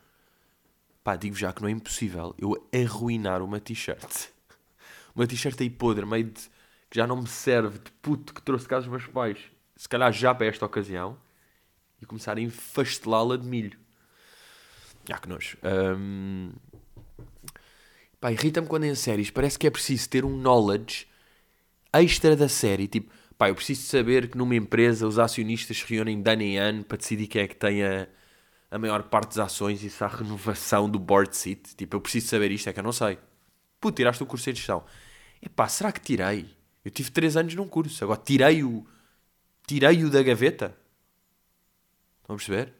Pá, 1.03 1.17
digo 1.17 1.35
já 1.35 1.53
que 1.53 1.63
não 1.63 1.69
é 1.69 1.73
impossível 1.73 2.33
eu 2.39 2.65
arruinar 2.73 3.43
uma 3.43 3.59
t-shirt. 3.59 4.29
Uma 5.17 5.27
t-shirt 5.27 5.61
aí 5.61 5.71
podre, 5.71 6.07
meio 6.07 6.27
de. 6.27 6.43
que 6.89 6.97
já 6.97 7.09
não 7.09 7.17
me 7.17 7.27
serve, 7.27 7.81
de 7.81 7.91
puto 8.01 8.33
que 8.33 8.41
trouxe 8.41 8.69
casa 8.69 8.83
os 8.83 8.91
meus 8.93 9.07
pais 9.09 9.56
se 9.77 9.89
calhar 9.89 10.13
já 10.13 10.35
para 10.35 10.47
esta 10.47 10.65
ocasião, 10.65 11.19
e 12.01 12.07
começar 12.07 12.37
a 12.37 12.41
enfastelá-la 12.41 13.37
de 13.37 13.47
milho. 13.47 13.79
Já 15.09 15.19
que 15.19 15.29
nós. 15.29 15.57
Um... 15.63 16.51
Pá, 18.21 18.33
irrita-me 18.33 18.67
quando 18.67 18.85
em 18.85 18.95
séries 18.95 19.31
parece 19.31 19.59
que 19.59 19.67
é 19.67 19.71
preciso 19.71 20.09
ter 20.09 20.25
um 20.25 20.37
knowledge 20.37 21.07
extra 21.93 22.35
da 22.35 22.49
série. 22.49 22.89
Tipo, 22.89 23.13
pá, 23.37 23.49
eu 23.49 23.55
preciso 23.55 23.83
saber 23.83 24.31
que 24.31 24.37
numa 24.37 24.55
empresa 24.55 25.07
os 25.07 25.19
acionistas 25.19 25.79
se 25.79 25.85
reúnem 25.87 26.21
de 26.21 26.31
ano 26.31 26.43
em 26.43 26.59
ano 26.59 26.85
para 26.85 26.97
decidir 26.97 27.27
quem 27.27 27.43
é 27.43 27.49
que 27.49 27.57
tem 27.57 27.85
a, 27.85 28.09
a 28.71 28.79
maior 28.79 29.05
parte 29.05 29.37
das 29.37 29.39
ações 29.39 29.83
e 29.83 29.91
se 29.91 30.03
há 30.03 30.09
renovação 30.09 30.89
do 30.89 30.99
board 30.99 31.37
seat. 31.37 31.77
Tipo, 31.77 31.97
eu 31.97 32.01
preciso 32.01 32.29
saber 32.29 32.51
isto, 32.51 32.69
é 32.69 32.73
que 32.73 32.81
eu 32.81 32.85
não 32.85 32.93
sei. 32.93 33.19
Pô, 33.81 33.93
tiraste 33.93 34.23
o 34.23 34.27
curso 34.27 34.51
de 34.51 34.59
gestão. 34.59 34.85
Epá, 35.41 35.69
será 35.69 35.93
que 35.93 36.01
tirei? 36.01 36.49
Eu 36.85 36.91
tive 36.91 37.11
3 37.11 37.37
anos 37.37 37.55
num 37.55 37.69
curso, 37.69 38.03
agora 38.03 38.21
tirei 38.25 38.65
o 38.65 38.87
tirei-o 39.67 40.11
da 40.11 40.23
gaveta. 40.23 40.77
Estão 42.21 42.35
a 42.35 42.37
perceber? 42.37 42.75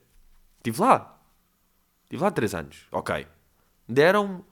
Estive 0.59 0.81
lá. 0.81 1.21
Estive 2.05 2.23
lá 2.23 2.31
três 2.31 2.55
anos. 2.55 2.87
Ok. 2.93 3.27
Deram 3.89 4.45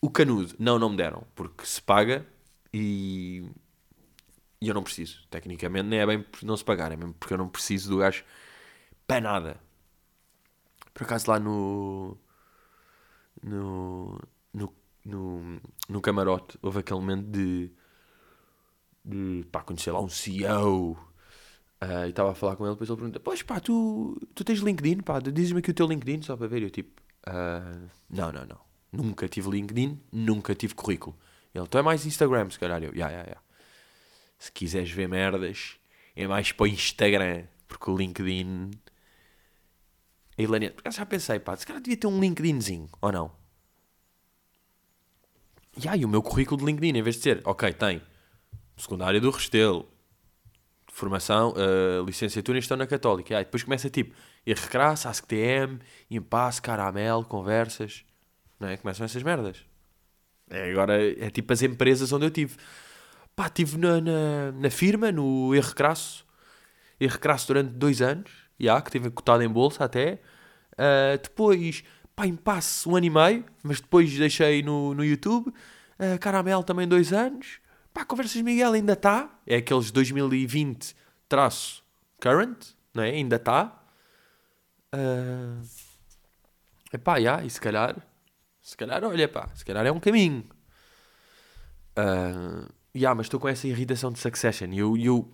o 0.00 0.10
canudo. 0.10 0.54
Não, 0.58 0.78
não 0.78 0.90
me 0.90 0.96
deram. 0.96 1.26
Porque 1.34 1.64
se 1.64 1.80
paga 1.80 2.26
e. 2.72 3.44
E 4.60 4.68
eu 4.68 4.74
não 4.74 4.82
preciso. 4.82 5.26
Tecnicamente 5.28 5.88
nem 5.88 6.00
é 6.00 6.06
bem 6.06 6.24
não 6.42 6.56
se 6.56 6.64
pagar. 6.64 6.92
É 6.92 6.96
mesmo 6.96 7.14
porque 7.14 7.34
eu 7.34 7.38
não 7.38 7.48
preciso 7.48 7.90
do 7.90 7.98
gajo 7.98 8.24
para 9.06 9.20
nada. 9.20 9.60
Por 10.92 11.04
acaso 11.04 11.30
lá 11.30 11.38
no. 11.38 12.16
No. 13.42 14.20
No, 14.52 14.74
no, 15.04 15.60
no 15.88 16.00
camarote 16.00 16.58
houve 16.60 16.80
aquele 16.80 17.00
momento 17.00 17.26
de. 17.30 17.72
de 19.04 19.46
pá, 19.50 19.62
conhecer 19.62 19.92
lá 19.92 20.00
um 20.00 20.08
CEO 20.08 21.09
Uh, 21.82 22.06
e 22.06 22.10
estava 22.10 22.32
a 22.32 22.34
falar 22.34 22.56
com 22.56 22.64
ele, 22.64 22.74
depois 22.74 22.90
ele 22.90 22.98
pergunta: 22.98 23.20
Pois 23.20 23.42
pá, 23.42 23.58
tu, 23.58 24.20
tu 24.34 24.44
tens 24.44 24.58
LinkedIn? 24.58 25.00
Pá, 25.00 25.18
diz-me 25.18 25.60
aqui 25.60 25.70
o 25.70 25.74
teu 25.74 25.86
LinkedIn 25.86 26.22
só 26.22 26.36
para 26.36 26.46
ver. 26.46 26.62
Eu 26.62 26.70
tipo: 26.70 27.00
uh, 27.26 27.88
Não, 28.08 28.30
não, 28.30 28.44
não. 28.44 28.60
Nunca 28.92 29.28
tive 29.28 29.48
LinkedIn, 29.48 29.98
nunca 30.12 30.54
tive 30.54 30.74
currículo. 30.74 31.16
Ele: 31.54 31.66
Tu 31.66 31.78
é 31.78 31.82
mais 31.82 32.04
Instagram, 32.04 32.50
se 32.50 32.58
calhar. 32.58 32.82
Eu: 32.82 32.94
Ya, 32.94 33.08
ya, 33.10 33.20
ya. 33.20 33.36
Se 34.38 34.52
quiseres 34.52 34.90
ver 34.90 35.08
merdas, 35.08 35.78
é 36.14 36.26
mais 36.26 36.52
para 36.52 36.64
o 36.64 36.66
Instagram, 36.66 37.44
porque 37.66 37.90
o 37.90 37.96
LinkedIn. 37.96 38.70
A 40.38 40.42
Helena, 40.42 40.72
já 40.90 41.04
pensei, 41.04 41.38
pá, 41.38 41.56
se 41.56 41.66
calhar 41.66 41.82
devia 41.82 41.98
ter 41.98 42.06
um 42.06 42.20
LinkedInzinho, 42.20 42.88
ou 43.00 43.12
não? 43.12 43.30
E 45.82 45.88
aí, 45.88 46.04
o 46.04 46.08
meu 46.08 46.22
currículo 46.22 46.58
de 46.58 46.66
LinkedIn, 46.66 46.98
em 46.98 47.02
vez 47.02 47.16
de 47.16 47.22
ser, 47.22 47.42
ok, 47.44 47.72
tem 47.72 48.02
secundária 48.76 49.20
do 49.20 49.30
Restelo, 49.30 49.86
formação, 50.92 51.52
uh, 51.52 52.04
licenciatura 52.04 52.58
em 52.58 52.60
Gestão 52.60 52.76
na 52.76 52.86
Católica. 52.86 53.32
E 53.32 53.36
aí 53.36 53.44
depois 53.44 53.62
começa 53.62 53.88
tipo 53.88 54.14
IRCRAS, 54.46 55.06
ASCTM, 55.06 55.78
Impasse, 56.10 56.60
Caramel, 56.60 57.24
Conversas. 57.24 58.04
Não 58.58 58.68
é? 58.68 58.76
Começam 58.76 59.04
essas 59.04 59.22
merdas. 59.22 59.64
É, 60.50 60.70
agora 60.70 61.00
é 61.00 61.30
tipo 61.30 61.52
as 61.52 61.62
empresas 61.62 62.12
onde 62.12 62.26
eu 62.26 62.30
tive. 62.30 62.56
Pá, 63.34 63.46
estive 63.46 63.78
na, 63.78 64.00
na, 64.00 64.52
na, 64.52 64.70
firma, 64.70 65.10
no 65.12 65.54
IRCRAS. 65.54 66.24
IRCRAS 67.00 67.46
durante 67.46 67.70
dois 67.70 68.02
anos. 68.02 68.30
Já, 68.58 68.80
que 68.82 68.90
tive 68.90 69.10
cotado 69.10 69.42
em 69.42 69.48
bolsa 69.48 69.84
até. 69.84 70.20
Uh, 70.74 71.16
depois, 71.22 71.82
pá, 72.14 72.26
Impasse 72.26 72.88
um 72.88 72.96
ano 72.96 73.06
e 73.06 73.10
meio. 73.10 73.44
Mas 73.62 73.80
depois 73.80 74.12
deixei 74.18 74.62
no, 74.62 74.92
no 74.94 75.04
YouTube. 75.04 75.48
Uh, 75.48 76.18
Caramel 76.20 76.62
também 76.62 76.86
dois 76.86 77.12
anos. 77.12 77.60
Pá, 78.00 78.06
Conversas 78.06 78.40
Miguel 78.40 78.72
ainda 78.72 78.94
está. 78.94 79.28
É 79.46 79.56
aqueles 79.56 79.90
2020 79.90 80.96
traço 81.28 81.84
current, 82.18 82.56
não 82.94 83.02
é? 83.02 83.10
Ainda 83.10 83.36
está. 83.36 83.78
Uh... 84.94 85.62
Epá, 86.90 87.18
yeah, 87.18 87.44
e 87.44 87.50
se 87.50 87.60
calhar, 87.60 87.94
se 88.62 88.74
calhar, 88.74 89.04
olha, 89.04 89.28
pá, 89.28 89.50
se 89.54 89.66
calhar 89.66 89.84
é 89.84 89.92
um 89.92 90.00
caminho. 90.00 90.44
Uh... 91.98 92.72
Yeah, 92.96 93.14
mas 93.14 93.26
estou 93.26 93.38
com 93.38 93.48
essa 93.48 93.68
irritação 93.68 94.10
de 94.10 94.18
Succession. 94.18 94.72
E 94.72 94.78
eu, 94.78 94.96
eu, 94.96 95.30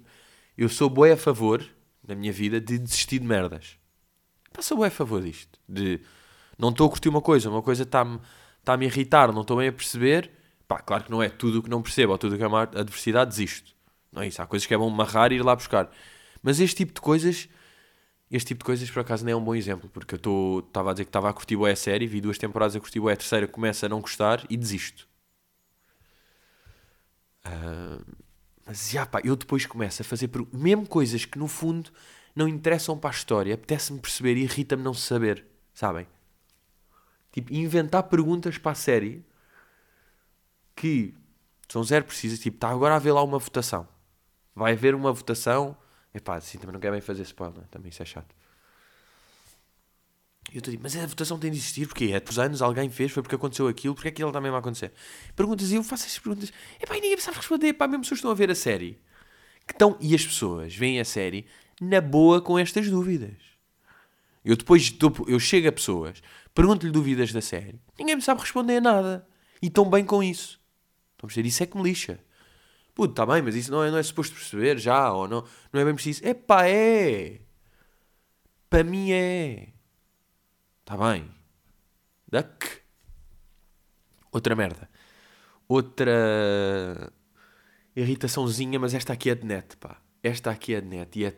eu 0.58 0.68
sou 0.68 0.90
boi 0.90 1.12
a 1.12 1.16
favor, 1.16 1.64
na 2.06 2.16
minha 2.16 2.32
vida, 2.32 2.60
de 2.60 2.80
desistir 2.80 3.20
de 3.20 3.26
merdas. 3.26 3.78
Pá, 4.52 4.60
sou 4.60 4.78
boi 4.78 4.88
a 4.88 4.90
favor 4.90 5.22
disto. 5.22 5.56
De 5.68 6.00
não 6.58 6.70
estou 6.70 6.88
a 6.88 6.90
curtir 6.90 7.10
uma 7.10 7.22
coisa, 7.22 7.48
uma 7.48 7.62
coisa 7.62 7.84
está-me 7.84 8.18
está 8.58 8.74
a 8.74 8.84
irritar, 8.84 9.32
não 9.32 9.42
estou 9.42 9.56
bem 9.58 9.68
a 9.68 9.72
perceber 9.72 10.32
Pá, 10.68 10.80
claro 10.80 11.04
que 11.04 11.10
não 11.10 11.22
é 11.22 11.28
tudo 11.28 11.60
o 11.60 11.62
que 11.62 11.70
não 11.70 11.80
percebo 11.82 12.12
ou 12.12 12.18
tudo 12.18 12.34
o 12.34 12.38
que 12.38 12.44
é 12.44 12.46
uma 12.46 12.62
adversidade, 12.62 13.30
desisto. 13.30 13.74
Não 14.12 14.22
é 14.22 14.28
isso. 14.28 14.42
Há 14.42 14.46
coisas 14.46 14.66
que 14.66 14.74
é 14.74 14.78
bom 14.78 14.90
marrar 14.90 15.32
e 15.32 15.36
ir 15.36 15.42
lá 15.42 15.54
buscar. 15.54 15.90
Mas 16.42 16.60
este 16.60 16.76
tipo 16.76 16.92
de 16.92 17.00
coisas, 17.00 17.48
este 18.30 18.48
tipo 18.48 18.60
de 18.60 18.64
coisas 18.64 18.90
por 18.90 19.00
acaso 19.00 19.24
não 19.24 19.32
é 19.32 19.36
um 19.36 19.44
bom 19.44 19.54
exemplo, 19.54 19.88
porque 19.90 20.14
eu 20.14 20.64
estava 20.66 20.90
a 20.90 20.92
dizer 20.92 21.04
que 21.04 21.10
estava 21.10 21.28
a 21.30 21.32
curtir 21.32 21.56
a 21.64 21.76
série, 21.76 22.06
vi 22.06 22.20
duas 22.20 22.38
temporadas 22.38 22.74
a 22.74 22.80
curtir 22.80 23.00
a 23.00 23.16
terceira 23.16 23.46
começa 23.46 23.86
a 23.86 23.88
não 23.88 24.00
gostar 24.00 24.44
e 24.50 24.56
desisto. 24.56 25.08
Uh, 27.46 28.04
mas 28.66 28.90
já 28.90 29.06
pá, 29.06 29.20
eu 29.22 29.36
depois 29.36 29.64
começo 29.66 30.02
a 30.02 30.04
fazer 30.04 30.28
mesmo 30.52 30.86
coisas 30.88 31.24
que 31.24 31.38
no 31.38 31.46
fundo 31.46 31.90
não 32.34 32.48
interessam 32.48 32.98
para 32.98 33.10
a 33.10 33.12
história, 33.12 33.54
apetece-me 33.54 34.00
perceber 34.00 34.36
e 34.36 34.42
irrita-me 34.42 34.82
não 34.82 34.92
saber, 34.92 35.46
sabem? 35.72 36.06
Tipo, 37.30 37.52
inventar 37.54 38.02
perguntas 38.04 38.58
para 38.58 38.72
a 38.72 38.74
série 38.74 39.24
que 40.76 41.14
são 41.68 41.82
zero 41.82 42.04
precisas, 42.04 42.38
tipo, 42.38 42.58
está 42.58 42.68
agora 42.68 42.94
a 42.94 42.96
haver 42.96 43.12
lá 43.12 43.22
uma 43.22 43.38
votação. 43.38 43.88
Vai 44.54 44.74
haver 44.74 44.94
uma 44.94 45.12
votação. 45.12 45.76
Epá, 46.14 46.36
assim 46.36 46.58
também 46.58 46.72
não 46.72 46.80
quer 46.80 46.92
bem 46.92 47.00
fazer 47.00 47.22
spoiler, 47.22 47.66
também 47.68 47.90
isso 47.90 48.02
é 48.02 48.06
chato. 48.06 48.34
E 50.52 50.56
eu 50.56 50.58
estou 50.58 50.70
tipo, 50.70 50.82
mas 50.82 50.96
a 50.96 51.06
votação 51.06 51.38
tem 51.38 51.50
de 51.50 51.58
existir, 51.58 51.88
porque 51.88 52.12
é 52.12 52.20
por 52.20 52.38
anos 52.38 52.62
alguém 52.62 52.88
fez, 52.88 53.10
foi 53.10 53.22
porque 53.22 53.34
aconteceu 53.34 53.66
aquilo, 53.66 53.94
porque 53.94 54.08
é 54.08 54.10
que 54.12 54.22
ele 54.22 54.40
mesmo 54.40 54.56
a 54.56 54.60
acontecer? 54.60 54.92
Perguntas 55.34 55.72
e 55.72 55.74
eu 55.74 55.82
faço 55.82 56.06
essas 56.06 56.18
perguntas, 56.18 56.52
epá, 56.80 56.96
e 56.96 57.00
ninguém 57.00 57.18
sabe 57.18 57.36
responder, 57.36 57.72
pá, 57.72 57.88
mesmo 57.88 58.04
se 58.04 58.14
estão 58.14 58.30
a 58.30 58.34
ver 58.34 58.50
a 58.50 58.54
série. 58.54 59.00
Que 59.66 59.72
estão, 59.72 59.96
e 60.00 60.14
as 60.14 60.24
pessoas 60.24 60.74
veem 60.74 61.00
a 61.00 61.04
série 61.04 61.46
na 61.80 62.00
boa 62.00 62.40
com 62.40 62.56
estas 62.58 62.88
dúvidas. 62.88 63.36
Eu 64.44 64.56
depois, 64.56 64.96
eu 65.26 65.40
chego 65.40 65.68
a 65.68 65.72
pessoas, 65.72 66.22
pergunto-lhe 66.54 66.92
dúvidas 66.92 67.32
da 67.32 67.40
série, 67.40 67.80
ninguém 67.98 68.14
me 68.14 68.22
sabe 68.22 68.40
responder 68.40 68.76
a 68.76 68.80
nada. 68.80 69.28
E 69.60 69.66
estão 69.66 69.88
bem 69.90 70.04
com 70.04 70.22
isso. 70.22 70.60
A 71.22 71.26
dizer, 71.26 71.46
isso 71.46 71.62
é 71.62 71.66
que 71.66 71.76
me 71.76 71.82
lixa. 71.82 72.18
Puto, 72.94 73.12
está 73.12 73.26
bem, 73.26 73.42
mas 73.42 73.54
isso 73.54 73.70
não 73.70 73.82
é, 73.84 73.90
não 73.90 73.98
é 73.98 74.02
suposto 74.02 74.34
perceber 74.34 74.78
já, 74.78 75.12
ou 75.12 75.28
não, 75.28 75.44
não 75.72 75.80
é 75.80 75.84
bem 75.84 75.94
preciso. 75.94 76.20
É 76.24 76.32
pá, 76.32 76.66
é. 76.66 77.40
Para 78.70 78.84
mim 78.84 79.12
é. 79.12 79.68
Está 80.80 80.96
bem. 80.96 81.28
Duck. 82.30 82.80
Outra 84.32 84.54
merda. 84.54 84.88
Outra 85.68 87.12
irritaçãozinha, 87.94 88.78
mas 88.78 88.94
esta 88.94 89.12
aqui 89.12 89.30
é 89.30 89.34
de 89.34 89.46
net, 89.46 89.76
pá. 89.76 90.00
Esta 90.22 90.50
aqui 90.50 90.74
é 90.74 90.80
de 90.80 90.86
net 90.86 91.18
e 91.18 91.24
é. 91.24 91.36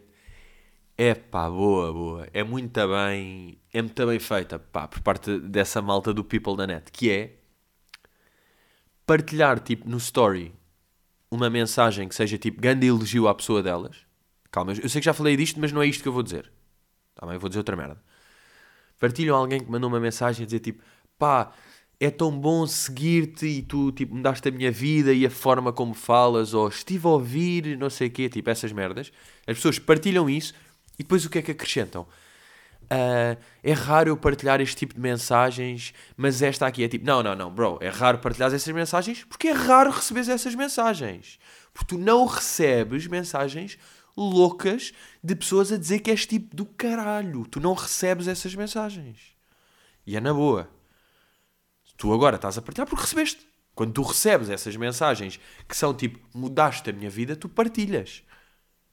É 0.97 1.15
pá, 1.15 1.49
boa, 1.49 1.93
boa. 1.93 2.29
É 2.33 2.43
muito 2.43 2.81
bem. 2.89 3.61
É 3.73 3.81
muito 3.81 4.07
bem 4.07 4.19
feita, 4.19 4.59
pá, 4.59 4.89
por 4.89 5.01
parte 5.01 5.39
dessa 5.41 5.81
malta 5.81 6.13
do 6.13 6.25
People 6.25 6.57
da 6.57 6.67
net. 6.67 6.91
Que 6.91 7.11
é. 7.11 7.38
Partilhar, 9.09 9.59
tipo, 9.59 9.89
no 9.89 9.97
story, 9.97 10.55
uma 11.29 11.51
mensagem 11.51 12.07
que 12.07 12.15
seja 12.15 12.39
tipo 12.39 12.61
grande 12.61 12.87
elogio 12.87 13.27
à 13.27 13.35
pessoa 13.35 13.61
delas. 13.61 13.97
Calma, 14.53 14.73
eu 14.73 14.89
sei 14.89 15.01
que 15.01 15.05
já 15.07 15.13
falei 15.13 15.37
disto, 15.37 15.59
mas 15.59 15.73
não 15.73 15.83
é 15.83 15.87
isto 15.87 16.03
que 16.03 16.09
eu 16.09 16.13
vou 16.13 16.23
dizer. 16.23 16.53
Tá 17.17 17.27
eu 17.27 17.41
vou 17.41 17.49
dizer 17.49 17.59
outra 17.59 17.75
merda 17.75 18.01
partilham 18.99 19.37
alguém 19.37 19.61
que 19.61 19.71
mandou 19.71 19.89
uma 19.89 20.01
mensagem 20.01 20.43
a 20.43 20.47
dizer 20.47 20.61
tipo, 20.61 20.83
pá, 21.19 21.53
é 22.01 22.11
tão 22.11 22.37
bom 22.37 22.67
seguir-te 22.67 23.47
e 23.47 23.63
tu 23.63 23.93
tipo, 23.93 24.15
mudaste 24.15 24.49
a 24.49 24.51
minha 24.51 24.71
vida 24.71 25.13
e 25.13 25.27
a 25.27 25.31
forma 25.31 25.73
como 25.73 25.95
falas, 25.95 26.55
ou 26.55 26.69
estive 26.69 27.07
a 27.07 27.11
ouvir, 27.11 27.77
não 27.77 27.91
sei 27.91 28.09
o 28.09 28.11
quê, 28.11 28.29
tipo 28.29 28.51
essas 28.51 28.73
merdas. 28.73 29.13
As 29.47 29.57
pessoas 29.57 29.79
partilham 29.79 30.29
isso 30.29 30.55
e 30.99 31.03
depois 31.03 31.25
o 31.25 31.31
que 31.31 31.39
é 31.39 31.43
que 31.43 31.51
acrescentam? 31.53 32.07
Uh, 32.91 33.39
é 33.63 33.73
raro 33.73 34.09
eu 34.09 34.17
partilhar 34.17 34.61
este 34.63 34.77
tipo 34.77 34.95
de 34.95 35.01
mensagens, 35.01 35.93
mas 36.17 36.41
esta 36.41 36.67
aqui 36.67 36.83
é 36.83 36.89
tipo, 36.89 37.05
não, 37.05 37.23
não, 37.23 37.35
não, 37.37 37.51
bro, 37.51 37.79
é 37.83 37.91
raro 37.91 38.19
partilhar 38.19 38.53
essas 38.53 38.73
mensagens 38.75 39.25
porque 39.25 39.49
é 39.49 39.53
raro 39.53 39.91
receber 39.91 40.21
essas 40.21 40.55
mensagens. 40.55 41.39
Porque 41.73 41.95
tu 41.95 41.99
não 41.99 42.25
recebes 42.25 43.07
mensagens 43.07 43.79
loucas 44.17 44.93
de 45.23 45.37
pessoas 45.37 45.71
a 45.71 45.77
dizer 45.77 46.01
que 46.01 46.11
és 46.11 46.27
tipo 46.27 46.57
do 46.57 46.65
caralho. 46.65 47.47
Tu 47.47 47.61
não 47.61 47.75
recebes 47.75 48.27
essas 48.27 48.55
mensagens. 48.55 49.37
E 50.07 50.17
é 50.17 50.21
na 50.21 50.33
boa. 50.33 50.69
Tu 51.97 52.13
agora 52.13 52.37
estás 52.37 52.57
a 52.57 52.63
partilhar 52.63 52.89
porque 52.89 53.03
recebeste. 53.03 53.47
Quando 53.75 53.93
tu 53.93 54.03
recebes 54.03 54.51
essas 54.51 54.75
mensagens 54.77 55.39
que 55.69 55.77
são 55.77 55.95
tipo 55.95 56.19
mudaste 56.35 56.91
a 56.91 56.93
minha 56.93 57.11
vida, 57.11 57.37
tu 57.37 57.49
partilhas. 57.49 58.25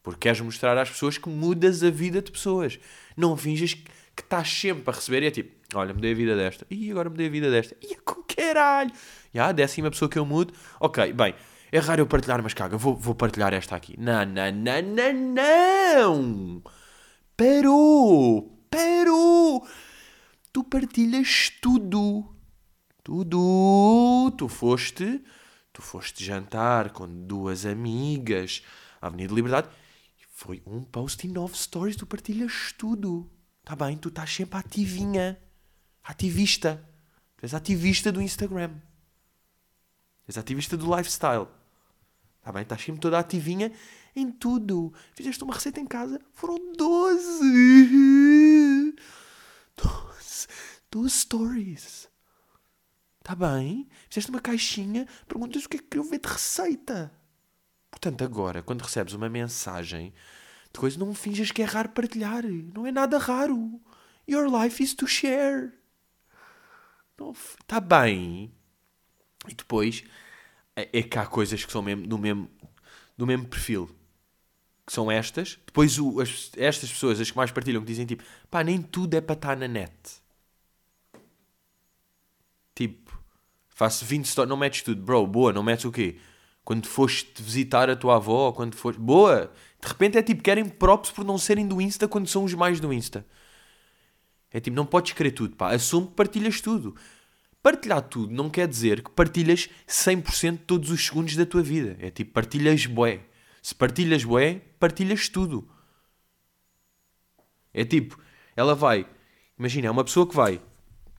Porque 0.06 0.20
queres 0.20 0.40
mostrar 0.40 0.78
às 0.78 0.88
pessoas 0.88 1.18
que 1.18 1.28
mudas 1.28 1.84
a 1.84 1.90
vida 1.90 2.22
de 2.22 2.32
pessoas. 2.32 2.78
Não 3.18 3.36
finges 3.36 3.74
que 3.74 4.22
estás 4.22 4.48
sempre 4.48 4.84
a 4.88 4.94
receber 4.94 5.24
e 5.24 5.26
é 5.26 5.32
tipo, 5.32 5.52
olha, 5.74 5.96
mudei 5.96 6.12
a 6.12 6.16
vida 6.16 6.36
desta. 6.36 6.64
E 6.70 6.92
agora 6.92 7.10
mudei 7.10 7.26
a 7.26 7.30
vida 7.32 7.50
desta. 7.50 7.76
E 7.82 7.94
é 7.94 7.98
com 8.06 8.22
caralho. 8.24 8.92
E 9.34 9.40
a 9.40 9.52
décima 9.52 9.90
pessoa 9.90 10.08
que 10.08 10.20
eu 10.20 10.24
mudo. 10.24 10.54
Ok, 10.80 11.12
bem, 11.12 11.34
é 11.72 11.80
raro 11.80 12.02
eu 12.02 12.06
partilhar, 12.06 12.40
mas 12.44 12.54
caga, 12.54 12.78
vou, 12.78 12.96
vou 12.96 13.16
partilhar 13.16 13.52
esta 13.52 13.76
aqui. 13.76 14.00
Não, 14.00 14.24
não, 14.28 14.52
não, 14.52 14.82
não, 14.84 15.34
não! 15.34 16.64
Parou! 17.36 18.62
Parou! 18.70 19.68
Tu 20.54 20.64
partilhas 20.66 21.52
tudo. 21.60 22.32
Tudo. 23.04 24.32
Tu 24.38 24.48
foste, 24.48 25.20
tu 25.74 25.82
foste 25.82 26.24
jantar 26.24 26.92
com 26.92 27.08
duas 27.08 27.66
amigas 27.66 28.62
à 29.02 29.08
Avenida 29.08 29.34
Liberdade. 29.34 29.68
Foi 30.38 30.62
um 30.68 30.84
post 30.84 31.26
em 31.26 31.32
nove 31.32 31.58
stories, 31.58 31.96
tu 31.96 32.06
partilhas 32.06 32.74
tudo. 32.78 33.32
Tá 33.64 33.74
bem? 33.74 33.98
Tu 33.98 34.10
estás 34.10 34.30
sempre 34.30 34.60
ativinha. 34.60 35.42
Ativista. 36.04 36.86
Tu 37.38 37.46
és 37.46 37.54
ativista 37.54 38.12
do 38.12 38.22
Instagram. 38.22 38.76
És 40.28 40.38
ativista 40.38 40.76
do 40.76 40.94
lifestyle. 40.94 41.48
Está 42.40 42.52
bem? 42.52 42.64
Estás 42.64 42.82
sempre 42.82 43.00
toda 43.00 43.18
ativinha 43.18 43.72
em 44.14 44.30
tudo. 44.30 44.94
Fizeste 45.14 45.42
uma 45.42 45.54
receita 45.54 45.80
em 45.80 45.88
casa, 45.88 46.20
foram 46.34 46.74
12. 46.74 48.94
12, 49.78 50.48
12 50.92 51.10
stories. 51.12 52.10
Está 53.20 53.36
bem? 53.36 53.88
Fizeste 54.10 54.32
uma 54.32 54.42
caixinha, 54.42 55.08
perguntas 55.30 55.64
o 55.64 55.70
que 55.70 55.78
é 55.78 55.80
que 55.80 55.88
queriam 55.88 56.10
ver 56.10 56.20
de 56.20 56.28
receita. 56.28 57.25
Portanto, 57.96 58.26
agora, 58.26 58.62
quando 58.62 58.82
recebes 58.82 59.14
uma 59.14 59.30
mensagem 59.30 60.14
de 60.72 60.80
coisa, 60.80 61.00
não 61.00 61.16
finjas 61.16 61.50
que 61.50 61.62
é 61.62 61.66
raro 61.66 61.90
partilhar. 61.90 62.44
Não 62.44 62.86
é 62.86 62.92
nada 62.92 63.18
raro. 63.18 63.82
Your 64.28 64.48
life 64.52 64.84
is 64.84 64.94
to 64.94 65.08
share. 65.08 65.72
Está 67.62 67.80
bem. 67.80 68.54
E 69.48 69.56
depois 69.56 70.04
é, 70.76 71.00
é 71.00 71.04
que 71.04 71.18
há 71.18 71.26
coisas 71.26 71.64
que 71.64 71.72
são 71.72 71.82
mesmo 71.82 72.06
do 72.06 72.18
mesmo, 72.18 72.52
do 73.18 73.26
mesmo 73.26 73.48
perfil. 73.48 73.90
Que 74.86 74.92
são 74.92 75.10
estas. 75.10 75.58
Depois 75.66 75.98
o, 75.98 76.20
as, 76.20 76.52
estas 76.58 76.92
pessoas, 76.92 77.22
as 77.22 77.32
que 77.32 77.38
mais 77.38 77.50
partilham, 77.50 77.82
que 77.82 77.88
dizem 77.88 78.06
tipo, 78.06 78.24
pá, 78.52 78.62
nem 78.62 78.82
tudo 78.82 79.14
é 79.16 79.22
para 79.22 79.36
estar 79.36 79.56
na 79.56 79.70
net. 79.70 79.96
Tipo, 82.76 83.18
faço 83.70 84.04
20 84.04 84.28
stories, 84.28 84.50
não 84.50 84.58
metes 84.58 84.82
tudo. 84.82 85.02
Bro, 85.02 85.26
boa, 85.28 85.54
não 85.54 85.64
metes 85.64 85.86
o 85.86 85.92
quê? 85.94 86.20
Quando 86.66 86.88
foste 86.88 87.44
visitar 87.44 87.92
a 87.92 87.96
tua 87.96 88.16
avó, 88.16 88.52
quando 88.52 88.76
foste... 88.76 89.00
Boa! 89.00 89.54
De 89.80 89.88
repente 89.88 90.18
é 90.18 90.24
tipo, 90.24 90.42
querem 90.42 90.68
props 90.68 91.12
por 91.12 91.24
não 91.24 91.38
serem 91.38 91.68
do 91.68 91.80
Insta 91.80 92.08
quando 92.08 92.28
são 92.28 92.44
os 92.44 92.56
mais 92.56 92.80
do 92.80 92.92
Insta. 92.92 93.24
É 94.50 94.60
tipo, 94.60 94.76
não 94.76 94.86
podes 94.86 95.14
querer 95.14 95.30
tudo, 95.30 95.56
pá. 95.56 95.72
Assume 95.72 96.08
que 96.08 96.14
partilhas 96.14 96.60
tudo. 96.60 96.96
Partilhar 97.62 98.02
tudo 98.02 98.34
não 98.34 98.50
quer 98.50 98.68
dizer 98.68 99.04
que 99.04 99.12
partilhas 99.12 99.70
100% 99.88 100.62
todos 100.66 100.90
os 100.90 101.06
segundos 101.06 101.36
da 101.36 101.46
tua 101.46 101.62
vida. 101.62 101.98
É 102.00 102.10
tipo, 102.10 102.34
partilhas 102.34 102.88
bué. 102.88 103.22
Se 103.62 103.76
partilhas 103.76 104.24
bué, 104.24 104.62
partilhas 104.80 105.30
tudo. 105.30 105.70
É 107.72 107.86
tipo, 107.86 108.20
ela 108.56 108.74
vai... 108.74 109.08
Imagina, 109.60 109.88
é 109.88 109.92
uma 109.92 110.04
pessoa 110.04 110.28
que 110.28 110.36
vai... 110.36 110.60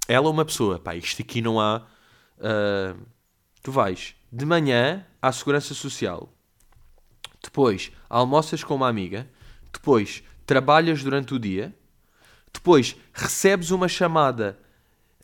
Ela 0.08 0.26
é 0.26 0.30
uma 0.30 0.44
pessoa. 0.44 0.80
Pá, 0.80 0.96
isto 0.96 1.22
aqui 1.22 1.40
não 1.40 1.60
há... 1.60 1.86
Uh, 2.38 3.00
tu 3.62 3.70
vais 3.70 4.16
de 4.36 4.44
manhã 4.44 5.02
à 5.20 5.32
Segurança 5.32 5.72
Social. 5.72 6.30
Depois 7.42 7.90
almoças 8.08 8.62
com 8.62 8.74
uma 8.74 8.88
amiga. 8.88 9.26
Depois 9.72 10.22
trabalhas 10.44 11.02
durante 11.02 11.32
o 11.32 11.38
dia. 11.38 11.74
Depois 12.52 12.96
recebes 13.14 13.70
uma 13.70 13.88
chamada 13.88 14.58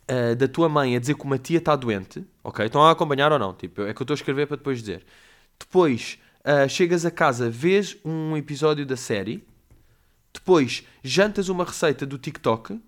uh, 0.09 0.35
da 0.35 0.47
tua 0.47 0.67
mãe 0.67 0.95
a 0.95 0.99
dizer 0.99 1.13
que 1.15 1.23
uma 1.23 1.37
tia 1.37 1.59
está 1.59 1.75
doente, 1.75 2.25
ok? 2.43 2.65
Estão 2.65 2.83
a 2.83 2.91
acompanhar 2.91 3.31
ou 3.31 3.37
não? 3.37 3.53
Tipo, 3.53 3.83
é 3.83 3.93
que 3.93 4.01
eu 4.01 4.03
estou 4.03 4.13
a 4.13 4.15
escrever 4.15 4.47
para 4.47 4.57
depois 4.57 4.79
dizer. 4.79 5.05
Depois 5.59 6.17
uh, 6.39 6.67
chegas 6.67 7.05
a 7.05 7.11
casa, 7.11 7.51
vês 7.51 7.95
um 8.03 8.35
episódio 8.35 8.83
da 8.83 8.97
série, 8.97 9.47
depois 10.33 10.83
jantas 11.03 11.49
uma 11.49 11.65
receita 11.65 12.03
do 12.03 12.17
TikTok 12.17 12.81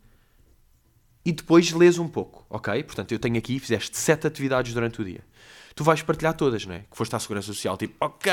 e 1.24 1.32
depois 1.32 1.72
lês 1.72 2.00
um 2.00 2.08
pouco, 2.08 2.46
ok? 2.50 2.84
Portanto, 2.84 3.12
eu 3.12 3.20
tenho 3.20 3.38
aqui, 3.38 3.60
fizeste 3.60 3.96
sete 3.96 4.26
atividades 4.26 4.74
durante 4.74 5.00
o 5.02 5.06
dia 5.06 5.22
tu 5.76 5.84
vais 5.84 6.02
partilhar 6.02 6.34
todas, 6.34 6.66
não 6.66 6.74
é? 6.74 6.80
Que 6.90 6.96
foste 6.96 7.14
à 7.16 7.20
Segurança 7.20 7.48
Social, 7.48 7.76
tipo, 7.78 7.94
ok, 8.00 8.32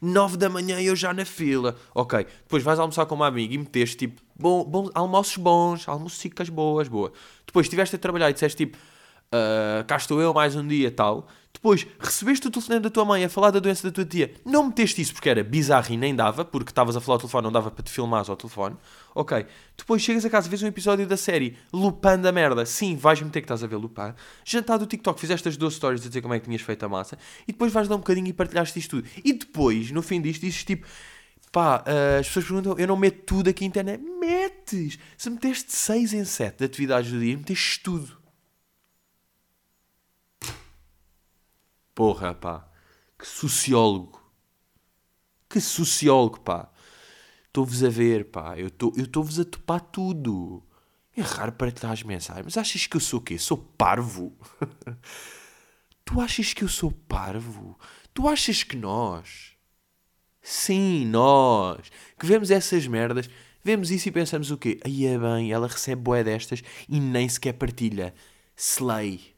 9 0.00 0.36
da 0.36 0.48
manhã 0.48 0.80
eu 0.80 0.94
já 0.94 1.12
na 1.12 1.24
fila, 1.24 1.76
ok. 1.92 2.24
Depois 2.44 2.62
vais 2.62 2.78
almoçar 2.78 3.04
com 3.06 3.16
uma 3.16 3.26
amiga 3.26 3.52
e 3.52 3.58
meteste, 3.58 3.96
tipo, 3.96 4.22
bom, 4.36 4.64
bom, 4.64 4.88
almoços 4.94 5.36
bons, 5.36 5.88
almoços 5.88 6.48
boas, 6.50 6.86
boa. 6.86 7.12
Depois 7.44 7.66
estiveste 7.66 7.96
a 7.96 7.98
trabalhar 7.98 8.30
e 8.30 8.32
disseste, 8.32 8.64
tipo, 8.64 8.78
uh, 8.78 9.84
cá 9.86 9.96
estou 9.96 10.20
eu 10.20 10.32
mais 10.32 10.54
um 10.54 10.66
dia, 10.66 10.90
tal. 10.90 11.26
Depois, 11.54 11.86
recebeste 11.98 12.48
o 12.48 12.50
telefone 12.50 12.80
da 12.80 12.90
tua 12.90 13.04
mãe 13.04 13.24
a 13.24 13.28
falar 13.28 13.52
da 13.52 13.60
doença 13.60 13.88
da 13.88 13.94
tua 13.94 14.04
tia. 14.04 14.34
Não 14.44 14.66
meteste 14.66 15.00
isso 15.00 15.14
porque 15.14 15.30
era 15.30 15.42
bizarro 15.42 15.94
e 15.94 15.96
nem 15.96 16.14
dava, 16.14 16.44
porque 16.44 16.70
estavas 16.70 16.96
a 16.96 17.00
falar 17.00 17.14
ao 17.14 17.20
telefone, 17.20 17.44
não 17.44 17.52
dava 17.52 17.70
para 17.70 17.82
te 17.82 17.90
filmares 17.90 18.28
ao 18.28 18.36
telefone. 18.36 18.76
Ok. 19.14 19.46
Depois 19.78 20.02
chegas 20.02 20.24
a 20.24 20.30
casa, 20.30 20.48
vês 20.48 20.62
um 20.62 20.66
episódio 20.66 21.06
da 21.06 21.16
série 21.16 21.56
Lupin 21.72 22.18
da 22.20 22.32
merda. 22.32 22.66
Sim, 22.66 22.96
vais 22.96 23.22
meter 23.22 23.40
que 23.40 23.44
estás 23.44 23.62
a 23.62 23.66
ver 23.66 23.76
Lupin. 23.76 24.12
Jantar 24.44 24.78
do 24.78 24.84
TikTok, 24.84 25.18
fizeste 25.18 25.48
as 25.48 25.56
12 25.56 25.76
stories 25.76 26.04
a 26.04 26.08
dizer 26.08 26.20
como 26.20 26.34
é 26.34 26.40
que 26.40 26.44
tinhas 26.44 26.60
feito 26.60 26.84
a 26.84 26.88
massa. 26.88 27.16
E 27.48 27.52
depois 27.52 27.72
vais 27.72 27.88
dar 27.88 27.94
um 27.94 27.98
bocadinho 27.98 28.26
e 28.26 28.32
partilhaste 28.32 28.78
isto 28.78 29.00
tudo. 29.00 29.08
E 29.24 29.32
depois, 29.32 29.90
no 29.90 30.02
fim 30.02 30.20
disto, 30.20 30.42
dizes 30.42 30.64
tipo... 30.64 30.86
Pá, 31.50 31.84
uh, 31.86 32.18
as 32.18 32.26
pessoas 32.26 32.46
perguntam, 32.46 32.74
eu 32.76 32.88
não 32.88 32.96
meto 32.96 33.22
tudo 33.24 33.48
aqui 33.48 33.62
na 33.62 33.68
internet. 33.68 34.02
Metes! 34.02 34.98
Se 35.16 35.30
meteste 35.30 35.72
6 35.72 36.12
em 36.12 36.24
7 36.24 36.58
de 36.58 36.64
atividades 36.64 37.12
do 37.12 37.20
dia, 37.20 37.36
meteste 37.36 37.80
tudo. 37.80 38.23
Porra, 41.94 42.34
pá. 42.34 42.68
Que 43.18 43.26
sociólogo. 43.26 44.20
Que 45.48 45.60
sociólogo, 45.60 46.40
pá. 46.40 46.70
Estou-vos 47.46 47.84
a 47.84 47.88
ver, 47.88 48.30
pá. 48.30 48.58
Eu 48.58 48.66
estou-vos 48.66 49.38
a 49.38 49.44
topar 49.44 49.80
tudo. 49.80 50.62
É 51.16 51.22
raro 51.22 51.52
partilhar 51.52 51.92
as 51.92 52.02
mensagens. 52.02 52.44
Mas 52.44 52.56
achas 52.56 52.86
que 52.86 52.96
eu 52.96 53.00
sou 53.00 53.20
o 53.20 53.22
quê? 53.22 53.38
Sou 53.38 53.56
parvo? 53.56 54.36
tu 56.04 56.20
achas 56.20 56.52
que 56.52 56.64
eu 56.64 56.68
sou 56.68 56.90
parvo? 56.90 57.78
Tu 58.12 58.26
achas 58.28 58.62
que 58.62 58.76
nós... 58.76 59.54
Sim, 60.46 61.06
nós, 61.06 61.90
que 62.18 62.26
vemos 62.26 62.50
essas 62.50 62.86
merdas, 62.86 63.30
vemos 63.64 63.90
isso 63.90 64.10
e 64.10 64.12
pensamos 64.12 64.50
o 64.50 64.58
quê? 64.58 64.78
Aí 64.84 65.06
é 65.06 65.18
bem, 65.18 65.50
ela 65.50 65.66
recebe 65.66 66.02
boé 66.02 66.22
destas 66.22 66.62
e 66.86 67.00
nem 67.00 67.26
sequer 67.26 67.54
partilha. 67.54 68.14
Slay. 68.54 69.33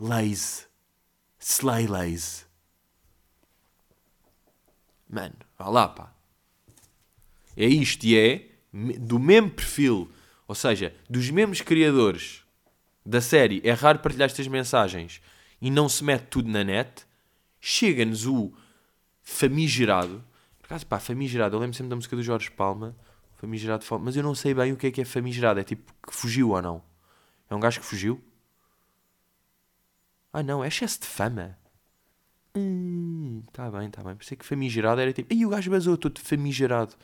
Lazy. 0.00 0.64
Slay 1.38 1.86
lazy. 1.86 2.44
Mano, 5.08 5.34
vá 5.58 5.68
lá, 5.68 5.88
pá. 5.88 6.14
É 7.56 7.66
isto 7.66 8.04
e 8.04 8.16
é 8.16 8.48
do 8.72 9.18
mesmo 9.18 9.50
perfil, 9.50 10.10
ou 10.48 10.54
seja, 10.54 10.94
dos 11.08 11.28
mesmos 11.30 11.60
criadores 11.60 12.42
da 13.04 13.20
série. 13.20 13.60
É 13.62 13.72
raro 13.72 13.98
partilhar 13.98 14.26
estas 14.26 14.48
mensagens 14.48 15.20
e 15.60 15.70
não 15.70 15.88
se 15.88 16.02
mete 16.02 16.26
tudo 16.28 16.48
na 16.48 16.64
net. 16.64 17.04
Chega-nos 17.60 18.26
o 18.26 18.52
famigerado. 19.22 20.24
Por 20.60 20.66
acaso, 20.66 20.86
pá, 20.86 20.98
famigerado. 20.98 21.56
Eu 21.56 21.60
lembro 21.60 21.76
sempre 21.76 21.90
da 21.90 21.96
música 21.96 22.16
do 22.16 22.22
Jorge 22.22 22.50
Palma. 22.50 22.96
Famigerado, 23.36 23.84
mas 24.00 24.16
eu 24.16 24.22
não 24.22 24.34
sei 24.34 24.54
bem 24.54 24.72
o 24.72 24.76
que 24.76 24.86
é 24.86 24.90
que 24.90 25.00
é 25.00 25.04
famigerado. 25.04 25.60
É 25.60 25.64
tipo 25.64 25.92
que 26.06 26.14
fugiu 26.14 26.50
ou 26.50 26.62
não? 26.62 26.82
É 27.50 27.54
um 27.54 27.60
gajo 27.60 27.80
que 27.80 27.86
fugiu? 27.86 28.22
Ah, 30.32 30.42
não, 30.42 30.62
é 30.62 30.68
excesso 30.68 31.00
de 31.00 31.06
fama. 31.06 31.58
Hum, 32.54 33.42
tá 33.52 33.70
bem, 33.70 33.90
tá 33.90 34.02
bem. 34.02 34.16
Pensei 34.16 34.36
que 34.36 34.44
famigerado 34.44 35.00
era 35.00 35.12
tipo. 35.12 35.32
Aí 35.32 35.44
o 35.44 35.48
gajo 35.48 35.70
basou 35.70 35.96
todo 35.96 36.20
famigerado. 36.20 36.94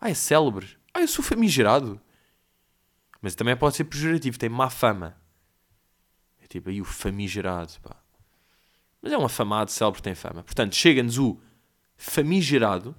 Ah, 0.00 0.10
é 0.10 0.14
célebre. 0.14 0.76
Ah, 0.92 1.00
eu 1.00 1.08
sou 1.08 1.24
famigerado. 1.24 2.00
Mas 3.20 3.34
também 3.34 3.56
pode 3.56 3.76
ser 3.76 3.84
pejorativo, 3.84 4.38
tem 4.38 4.48
má 4.48 4.68
fama. 4.68 5.16
É 6.42 6.46
tipo 6.46 6.68
aí 6.68 6.80
o 6.80 6.84
famigerado, 6.84 7.72
pá. 7.82 7.96
Mas 9.00 9.12
é 9.12 9.18
um 9.18 9.24
afamado, 9.24 9.70
célebre, 9.70 10.02
tem 10.02 10.14
fama. 10.14 10.42
Portanto, 10.42 10.74
chega-nos 10.74 11.18
o 11.18 11.40
famigerado. 11.96 12.94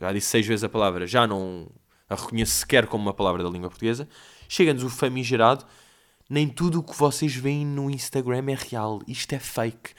Já 0.00 0.12
disse 0.12 0.28
seis 0.28 0.46
vezes 0.46 0.64
a 0.64 0.68
palavra, 0.68 1.06
já 1.06 1.26
não 1.26 1.70
a 2.08 2.14
reconheço 2.14 2.52
sequer 2.52 2.86
como 2.86 3.04
uma 3.04 3.14
palavra 3.14 3.42
da 3.42 3.48
língua 3.48 3.68
portuguesa. 3.68 4.08
Chega-nos 4.48 4.82
o 4.82 4.90
famigerado. 4.90 5.64
Nem 6.32 6.48
tudo 6.48 6.78
o 6.78 6.82
que 6.82 6.96
vocês 6.96 7.36
veem 7.36 7.66
no 7.66 7.90
Instagram 7.90 8.44
é 8.48 8.54
real. 8.54 9.02
Isto 9.06 9.34
é 9.34 9.38
fake. 9.38 9.90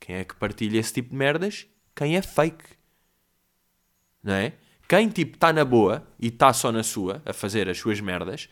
Quem 0.00 0.16
é 0.16 0.24
que 0.24 0.34
partilha 0.34 0.78
esse 0.78 0.90
tipo 0.90 1.10
de 1.10 1.16
merdas? 1.16 1.66
Quem 1.94 2.16
é 2.16 2.22
fake. 2.22 2.64
Não 4.22 4.32
é? 4.32 4.54
Quem, 4.88 5.10
tipo, 5.10 5.34
está 5.34 5.52
na 5.52 5.66
boa 5.66 6.02
e 6.18 6.28
está 6.28 6.50
só 6.54 6.72
na 6.72 6.82
sua, 6.82 7.20
a 7.26 7.34
fazer 7.34 7.68
as 7.68 7.76
suas 7.76 8.00
merdas, 8.00 8.48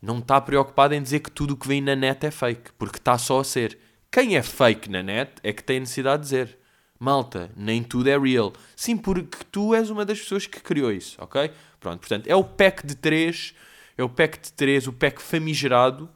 não 0.00 0.20
está 0.20 0.40
preocupado 0.40 0.94
em 0.94 1.02
dizer 1.02 1.20
que 1.20 1.30
tudo 1.30 1.52
o 1.52 1.56
que 1.58 1.68
vem 1.68 1.82
na 1.82 1.94
net 1.94 2.24
é 2.24 2.30
fake, 2.30 2.72
porque 2.78 2.96
está 2.96 3.18
só 3.18 3.40
a 3.40 3.44
ser. 3.44 3.78
Quem 4.10 4.34
é 4.34 4.42
fake 4.42 4.88
na 4.88 5.02
net 5.02 5.32
é 5.42 5.52
que 5.52 5.62
tem 5.62 5.80
necessidade 5.80 6.22
de 6.22 6.30
dizer. 6.30 6.58
Malta, 6.98 7.52
nem 7.54 7.82
tudo 7.82 8.08
é 8.08 8.18
real. 8.18 8.54
Sim, 8.74 8.96
porque 8.96 9.44
tu 9.52 9.74
és 9.74 9.90
uma 9.90 10.06
das 10.06 10.18
pessoas 10.18 10.46
que 10.46 10.60
criou 10.60 10.90
isso, 10.90 11.14
ok? 11.20 11.50
Pronto, 11.78 12.00
portanto, 12.00 12.26
é 12.26 12.34
o 12.34 12.42
pack 12.42 12.86
de 12.86 12.94
três, 12.94 13.54
é 13.98 14.02
o 14.02 14.08
pack 14.08 14.40
de 14.40 14.52
três, 14.54 14.86
o 14.86 14.94
pack 14.94 15.20
famigerado 15.20 16.08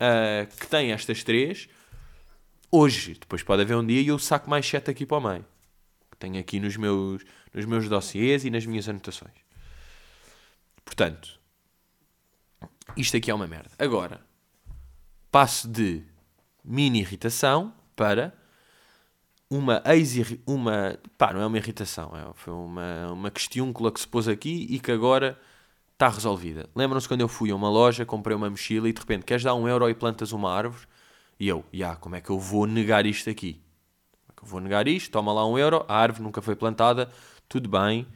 uh, 0.00 0.46
que 0.56 0.66
tem 0.66 0.92
estas 0.92 1.22
três. 1.22 1.68
Hoje, 2.70 3.14
depois 3.14 3.42
pode 3.42 3.62
haver 3.62 3.76
um 3.76 3.86
dia 3.86 4.00
e 4.00 4.08
eu 4.08 4.18
saco 4.18 4.48
mais 4.50 4.66
sete 4.66 4.90
aqui 4.90 5.06
para 5.06 5.18
o 5.18 5.20
meio. 5.20 5.44
Tenho 6.18 6.38
aqui 6.38 6.58
nos 6.58 6.76
meus, 6.76 7.22
nos 7.52 7.64
meus 7.64 7.88
dossiês 7.88 8.44
e 8.44 8.50
nas 8.50 8.64
minhas 8.66 8.88
anotações. 8.88 9.34
Portanto, 10.84 11.38
isto 12.96 13.16
aqui 13.16 13.30
é 13.30 13.34
uma 13.34 13.46
merda. 13.46 13.70
Agora, 13.78 14.20
passo 15.30 15.68
de 15.68 16.02
mini 16.64 17.00
irritação 17.00 17.74
para 17.96 18.34
uma 19.50 19.82
ex 19.86 20.16
uma 20.46 20.98
pá, 21.16 21.32
não 21.32 21.40
é 21.40 21.46
uma 21.46 21.58
irritação, 21.58 22.12
é, 22.16 22.32
foi 22.34 22.52
uma, 22.52 23.12
uma 23.12 23.30
questiúncula 23.30 23.92
que 23.92 24.00
se 24.00 24.08
pôs 24.08 24.26
aqui 24.26 24.66
e 24.70 24.78
que 24.78 24.90
agora 24.90 25.38
está 26.04 26.08
resolvida. 26.08 26.68
Lembram-se 26.74 27.08
quando 27.08 27.22
eu 27.22 27.28
fui 27.28 27.50
a 27.50 27.56
uma 27.56 27.70
loja, 27.70 28.04
comprei 28.04 28.36
uma 28.36 28.50
mochila 28.50 28.88
e 28.88 28.92
de 28.92 29.00
repente 29.00 29.24
queres 29.24 29.42
dar 29.42 29.54
um 29.54 29.66
euro 29.66 29.88
e 29.88 29.94
plantas 29.94 30.32
uma 30.32 30.52
árvore? 30.52 30.86
E 31.40 31.48
eu, 31.48 31.64
já, 31.72 31.78
yeah, 31.78 31.96
como 31.96 32.14
é 32.14 32.20
que 32.20 32.30
eu 32.30 32.38
vou 32.38 32.66
negar 32.66 33.06
isto 33.06 33.30
aqui? 33.30 33.54
Como 33.54 34.28
é 34.28 34.32
que 34.36 34.44
eu 34.44 34.48
vou 34.48 34.60
negar 34.60 34.86
isto? 34.86 35.10
Toma 35.10 35.32
lá 35.32 35.46
um 35.46 35.58
euro, 35.58 35.84
a 35.88 35.96
árvore 35.96 36.22
nunca 36.22 36.42
foi 36.42 36.54
plantada, 36.54 37.10
tudo 37.48 37.68
bem, 37.68 38.06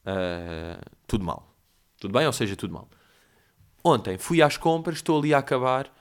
uh, 0.00 0.80
tudo 1.06 1.24
mal. 1.24 1.54
Tudo 2.00 2.12
bem, 2.12 2.26
ou 2.26 2.32
seja, 2.32 2.56
tudo 2.56 2.74
mal. 2.74 2.88
Ontem 3.84 4.18
fui 4.18 4.42
às 4.42 4.56
compras, 4.56 4.96
estou 4.96 5.18
ali 5.18 5.32
a 5.32 5.38
acabar. 5.38 5.92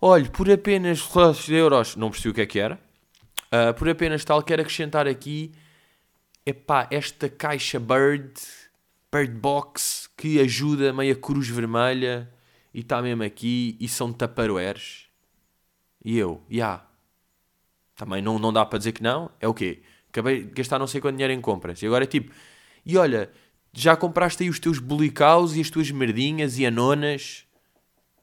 Olhe, 0.00 0.28
por 0.28 0.50
apenas 0.50 1.08
euros, 1.48 1.96
não 1.96 2.10
percebi 2.10 2.30
o 2.30 2.34
que 2.34 2.40
é 2.42 2.46
que 2.46 2.58
era. 2.58 2.78
Uh, 3.46 3.72
por 3.74 3.88
apenas 3.88 4.24
tal, 4.24 4.42
quero 4.42 4.60
acrescentar 4.60 5.06
aqui 5.06 5.52
epá, 6.44 6.88
esta 6.90 7.28
caixa 7.28 7.78
Bird, 7.78 8.32
Bird 9.12 9.34
Box, 9.34 10.08
que 10.16 10.40
ajuda 10.40 10.92
meio 10.92 11.12
a 11.12 11.16
cruz 11.16 11.46
vermelha 11.48 12.32
e 12.72 12.80
está 12.80 13.02
mesmo 13.02 13.22
aqui 13.22 13.76
e 13.78 13.86
são 13.86 14.10
taparoeiros. 14.10 15.08
E 16.02 16.16
eu, 16.16 16.42
já. 16.48 16.56
Yeah. 16.56 16.86
Também 17.94 18.22
não, 18.22 18.38
não 18.38 18.52
dá 18.52 18.64
para 18.64 18.78
dizer 18.78 18.92
que 18.92 19.02
não. 19.02 19.30
É 19.38 19.46
o 19.46 19.54
quê? 19.54 19.82
Acabei 20.08 20.44
de 20.44 20.50
gastar 20.52 20.78
não 20.78 20.86
sei 20.86 21.00
quanto 21.00 21.16
dinheiro 21.16 21.32
em 21.32 21.40
compras. 21.40 21.82
E 21.82 21.86
agora 21.86 22.04
é 22.04 22.06
tipo, 22.06 22.32
e 22.84 22.96
olha, 22.96 23.30
já 23.72 23.96
compraste 23.96 24.42
aí 24.42 24.48
os 24.48 24.58
teus 24.58 24.78
bolicaus 24.78 25.54
e 25.54 25.60
as 25.60 25.70
tuas 25.70 25.90
merdinhas 25.90 26.58
e 26.58 26.66
anonas 26.66 27.46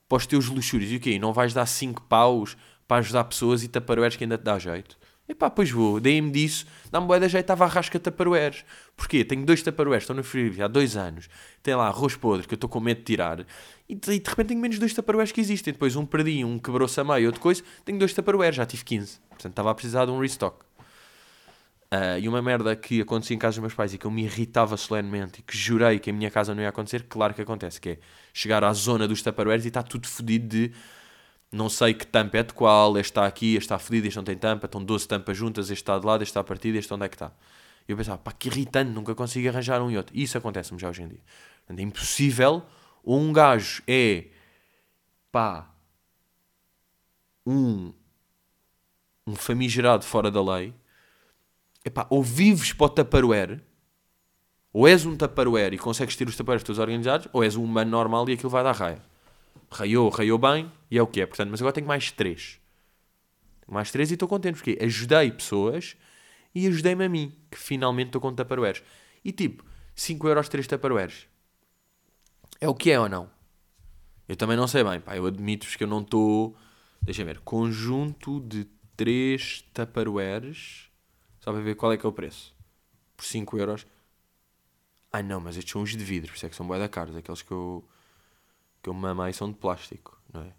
para 0.08 0.17
os 0.17 0.25
teus 0.25 0.47
luxúrios. 0.47 0.91
E 0.91 0.97
o 0.97 0.99
quê? 0.99 1.17
Não 1.17 1.32
vais 1.32 1.54
dar 1.54 1.65
5 1.65 2.02
paus 2.04 2.58
para 2.88 2.97
ajudar 2.97 3.23
pessoas 3.25 3.63
e 3.63 3.67
taparoeiros 3.67 4.17
que 4.17 4.23
ainda 4.23 4.38
te 4.38 4.43
dá 4.43 4.60
jeito? 4.60 4.98
Epá, 5.30 5.48
pois 5.48 5.70
vou. 5.70 6.00
Dei-me 6.00 6.32
disso. 6.32 6.65
Dá-me 6.92 7.06
boa 7.06 7.20
jeito, 7.20 7.44
estava 7.44 7.63
a 7.63 7.68
rasca 7.68 8.00
taparoeiros. 8.00 8.65
Porquê? 8.98 9.24
Tenho 9.24 9.46
dois 9.46 9.62
taparoeiros, 9.62 10.04
estão 10.04 10.15
no 10.15 10.24
frigorífico 10.24 10.63
há 10.63 10.68
dois 10.68 10.98
anos. 10.98 11.30
Tem 11.62 11.76
lá 11.76 11.88
arroz 11.88 12.15
podre 12.15 12.48
que 12.48 12.56
eu 12.56 12.58
estou 12.58 12.68
com 12.68 12.80
medo 12.80 12.98
de 12.98 13.04
tirar. 13.04 13.46
E 13.88 13.94
de, 13.94 14.12
repente 14.26 14.48
tenho 14.48 14.60
menos 14.60 14.80
dois 14.80 14.92
taparoeiros 14.92 15.32
que 15.32 15.39
existem. 15.39 15.72
Depois 15.72 15.96
um 15.96 16.04
perdi, 16.04 16.44
um 16.44 16.58
quebrou-se 16.58 17.00
a 17.00 17.04
meio, 17.04 17.28
outra 17.28 17.39
coisa. 17.39 17.62
Tenho 17.86 18.00
dois 18.00 18.12
taparoeiros, 18.12 18.58
já 18.58 18.65
tive 18.65 18.84
15. 18.84 19.20
Portanto, 19.30 19.52
estava 19.52 19.70
a 19.70 19.76
precisar 19.76 20.06
de 20.06 20.12
um 20.12 20.20
restock. 20.20 20.65
Uh, 21.92 22.20
e 22.20 22.28
uma 22.28 22.42
merda 22.42 22.76
que 22.76 23.02
acontecia 23.02 23.36
em 23.36 23.39
casa 23.39 23.56
dos 23.56 23.62
meus 23.62 23.74
pais 23.74 23.94
e 23.94 23.98
que 24.00 24.06
eu 24.06 24.12
me 24.12 24.24
irritava 24.24 24.78
solenemente 24.78 25.39
e 25.39 25.44
que 25.44 25.58
jurei 25.58 25.98
que 25.98 26.10
em 26.10 26.13
minha 26.13 26.30
casa 26.30 26.54
não 26.54 26.62
ia 26.62 26.70
acontecer, 26.70 27.06
claro 27.10 27.34
que 27.34 27.42
acontece, 27.42 27.82
que 27.82 27.89
é 27.89 28.00
chegar 28.32 28.63
à 28.63 28.72
zona 28.74 29.08
dos 29.08 29.24
tupperwares 29.24 29.65
e 29.65 29.70
está 29.70 29.82
tudo 29.82 30.08
fodido 30.08 30.48
de 30.48 30.72
não 31.51 31.69
sei 31.69 31.93
que 31.93 32.05
tampa 32.05 32.38
é 32.38 32.43
de 32.43 32.53
qual, 32.53 32.97
este 32.97 33.12
está 33.12 33.25
aqui, 33.25 33.55
este 33.55 33.65
está 33.65 33.79
fodido, 33.79 34.07
este 34.07 34.17
não 34.17 34.23
tem 34.23 34.38
tampa, 34.38 34.65
estão 34.65 34.83
12 34.83 35.07
tampas 35.07 35.35
juntas, 35.35 35.65
este 35.69 35.81
está 35.81 35.97
de 35.97 36.05
lado, 36.05 36.21
este 36.21 36.31
está 36.31 36.43
partido, 36.43 36.77
este 36.77 36.93
onde 36.93 37.05
é 37.05 37.09
que 37.09 37.15
está. 37.15 37.31
E 37.88 37.91
eu 37.91 37.97
pensava, 37.97 38.19
pá, 38.19 38.31
que 38.31 38.49
irritante, 38.49 38.91
nunca 38.91 39.15
consigo 39.15 39.49
arranjar 39.49 39.81
um 39.81 39.89
e 39.89 39.97
outro. 39.97 40.15
Isso 40.15 40.38
acontece-me 40.38 40.79
já 40.79 40.89
hoje 40.89 41.01
em 41.01 41.07
dia. 41.07 41.21
É 41.69 41.81
impossível, 41.81 42.63
um 43.03 43.33
gajo 43.33 43.81
é, 43.88 44.27
pá, 45.31 45.71
um, 47.45 47.91
um 49.25 49.35
famigerado 49.35 50.05
fora 50.05 50.29
da 50.29 50.41
lei, 50.41 50.73
epá, 51.83 52.05
ou 52.12 52.21
vives 52.21 52.73
para 52.73 52.85
o 52.85 52.89
Tupperware, 52.89 53.63
ou 54.71 54.88
és 54.88 55.03
um 55.05 55.17
Tupperware 55.17 55.73
e 55.73 55.79
consegues 55.79 56.15
ter 56.15 56.27
os 56.27 56.35
Tupperwares 56.35 56.63
todos 56.63 56.79
organizados, 56.79 57.27
ou 57.33 57.43
és 57.43 57.55
um 57.55 57.63
humano 57.63 57.89
normal 57.89 58.29
e 58.29 58.33
aquilo 58.33 58.51
vai 58.51 58.63
dar 58.63 58.75
raia. 58.75 59.09
Raiou, 59.71 60.10
raiou 60.10 60.38
bem 60.38 60.71
e 60.89 60.97
é 60.97 61.01
o 61.01 61.08
que 61.08 61.21
é. 61.21 61.25
Portanto, 61.25 61.49
mas 61.49 61.62
agora 61.62 61.73
tenho 61.73 61.88
mais 61.88 62.12
três. 62.12 62.60
Tenho 63.62 63.73
mais 63.73 63.91
três 63.91 64.10
e 64.12 64.13
estou 64.13 64.27
contente 64.27 64.55
porque 64.55 64.77
ajudei 64.82 65.32
pessoas 65.32 65.95
e 66.53 66.67
ajudei-me 66.67 67.05
a 67.05 67.10
mim, 67.10 67.36
que 67.51 67.58
finalmente 67.58 68.08
estou 68.08 68.21
com 68.21 68.34
Tupperwares. 68.34 68.84
E 69.23 69.32
tipo, 69.32 69.63
5 69.95 70.27
euros 70.27 70.49
3 70.49 70.65
Tupperwares. 70.65 71.27
É 72.60 72.67
o 72.67 72.73
que 72.73 72.91
é 72.91 72.99
ou 72.99 73.10
não? 73.10 73.29
Eu 74.27 74.36
também 74.36 74.55
não 74.55 74.67
sei 74.67 74.84
bem, 74.84 74.99
pá. 74.99 75.15
Eu 75.15 75.25
admito-vos 75.25 75.75
que 75.75 75.84
eu 75.84 75.88
não 75.88 76.01
estou. 76.01 76.55
Deixa 77.01 77.23
ver. 77.23 77.39
Conjunto 77.39 78.39
de 78.41 78.65
3 78.95 79.65
Tupperwares 79.73 80.89
só 81.39 81.51
para 81.51 81.62
ver 81.62 81.75
qual 81.75 81.91
é 81.91 81.97
que 81.97 82.05
é 82.05 82.10
o 82.10 82.13
preço. 82.13 82.55
Por 83.15 83.25
5 83.25 83.58
euros. 83.58 83.88
Ai 85.12 85.23
não, 85.23 85.39
mas 85.39 85.58
estes 85.58 85.71
são 85.71 85.82
os 85.82 85.91
de 85.91 86.03
vidro, 86.03 86.29
por 86.29 86.38
isso 86.38 86.45
é 86.45 86.49
que 86.49 86.55
são 86.55 86.67
bué 86.67 86.77
da 86.77 86.88
caros. 86.88 87.15
Aqueles 87.15 87.41
que 87.41 87.51
eu, 87.51 87.88
que 88.82 88.89
eu 88.89 88.94
mamei 88.94 89.34
são 89.34 89.52
de 89.52 89.58
plástico, 89.58 90.22
não 90.32 90.42
é? 90.42 90.54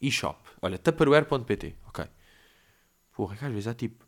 E-shop. 0.00 0.38
Olha, 0.60 0.78
tupperware.pt. 0.78 1.76
Ok. 1.86 2.04
Porra, 3.12 3.36
que 3.36 3.44
às 3.44 3.52
vezes 3.52 3.66
há 3.66 3.74
tipo 3.74 4.04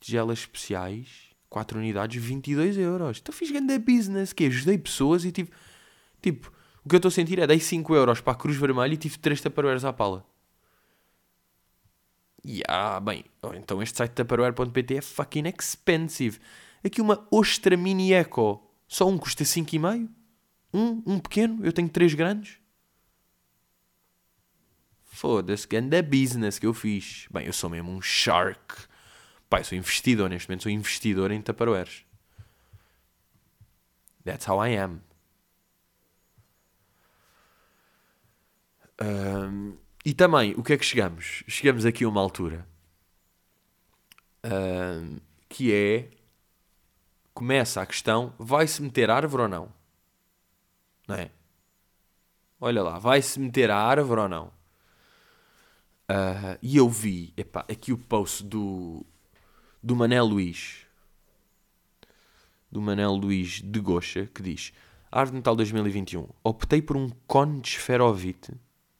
tigelas 0.00 0.40
especiais, 0.40 1.30
4 1.48 1.78
unidades, 1.78 2.22
22 2.22 2.78
euros. 2.78 3.18
Então 3.20 3.34
fiz 3.34 3.50
grande 3.50 3.78
business, 3.78 4.32
que 4.32 4.46
ajudei 4.46 4.78
pessoas 4.78 5.24
e 5.24 5.32
tive... 5.32 5.50
Tipo, 6.22 6.52
o 6.84 6.88
que 6.88 6.94
eu 6.94 6.98
estou 6.98 7.08
a 7.08 7.12
sentir 7.12 7.38
é 7.38 7.46
dei 7.46 7.60
5 7.60 7.94
euros 7.94 8.20
para 8.20 8.32
a 8.32 8.36
Cruz 8.36 8.56
Vermelha 8.56 8.94
e 8.94 8.96
tive 8.96 9.18
3 9.18 9.40
tupperwares 9.40 9.84
à 9.84 9.92
pala. 9.92 10.26
E 12.44 12.62
ah, 12.66 12.98
bem, 13.00 13.24
então 13.54 13.82
este 13.82 13.98
site 13.98 14.12
Tupperware.pt 14.12 14.96
é 14.96 15.00
fucking 15.02 15.46
expensive. 15.46 16.38
Aqui 16.82 17.00
uma 17.00 17.26
Ostra 17.30 17.76
Mini 17.76 18.12
Eco, 18.12 18.66
Só 18.88 19.06
um 19.06 19.18
custa 19.18 19.44
5,5. 19.44 20.08
Um, 20.72 21.02
um 21.06 21.18
pequeno, 21.18 21.64
eu 21.64 21.72
tenho 21.72 21.88
três 21.88 22.14
grandes. 22.14 22.58
Foda-se, 25.04 25.66
grande 25.66 26.00
business 26.02 26.58
que 26.58 26.66
eu 26.66 26.72
fiz. 26.72 27.26
Bem, 27.30 27.46
eu 27.46 27.52
sou 27.52 27.68
mesmo 27.68 27.90
um 27.90 28.00
shark. 28.00 28.74
Pai, 29.48 29.64
sou 29.64 29.76
investidor 29.76 30.30
neste 30.30 30.48
momento, 30.48 30.62
sou 30.62 30.72
investidor 30.72 31.30
em 31.30 31.42
Tupperwares. 31.42 32.04
That's 34.24 34.46
how 34.48 34.64
I 34.64 34.76
am. 34.76 35.02
Um, 39.02 39.76
e 40.04 40.14
também, 40.14 40.54
o 40.56 40.62
que 40.62 40.74
é 40.74 40.78
que 40.78 40.84
chegamos? 40.84 41.42
Chegamos 41.48 41.84
aqui 41.84 42.04
a 42.04 42.08
uma 42.08 42.20
altura 42.20 42.66
um, 44.44 45.18
que 45.48 45.72
é 45.72 46.10
começa 47.34 47.80
a 47.80 47.86
questão: 47.86 48.34
vai-se 48.38 48.82
meter 48.82 49.10
árvore 49.10 49.44
ou 49.44 49.48
não? 49.48 49.79
Não 51.10 51.16
é? 51.16 51.28
Olha 52.60 52.84
lá, 52.84 52.98
vai-se 53.00 53.40
meter 53.40 53.68
a 53.68 53.76
árvore 53.76 54.20
ou 54.20 54.28
não? 54.28 54.46
Uh, 56.08 56.56
e 56.62 56.76
eu 56.76 56.88
vi 56.88 57.34
epá, 57.36 57.64
aqui 57.68 57.92
o 57.92 57.98
post 57.98 58.44
do, 58.44 59.04
do 59.82 59.96
Manel 59.96 60.24
Luís, 60.24 60.86
do 62.70 62.80
Manel 62.80 63.12
Luís 63.12 63.60
de 63.60 63.80
Gocha, 63.80 64.26
que 64.32 64.40
diz: 64.40 64.72
de 65.12 65.32
Natal 65.32 65.56
2021. 65.56 66.28
Optei 66.44 66.80
por 66.80 66.96
um 66.96 67.10
cone 67.26 67.60
de 67.60 67.70
esferovite, 67.70 68.52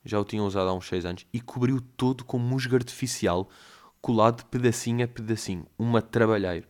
já 0.04 0.18
o 0.18 0.24
tinha 0.24 0.42
usado 0.42 0.68
há 0.68 0.74
uns 0.74 0.88
6 0.88 1.04
anos, 1.04 1.26
e 1.32 1.40
cobriu 1.40 1.80
todo 1.96 2.24
com 2.24 2.40
musgo 2.40 2.74
artificial, 2.74 3.48
colado 4.00 4.44
pedacinho 4.46 5.04
a 5.04 5.08
pedacinho. 5.08 5.64
Uma 5.78 6.02
trabalheiro. 6.02 6.66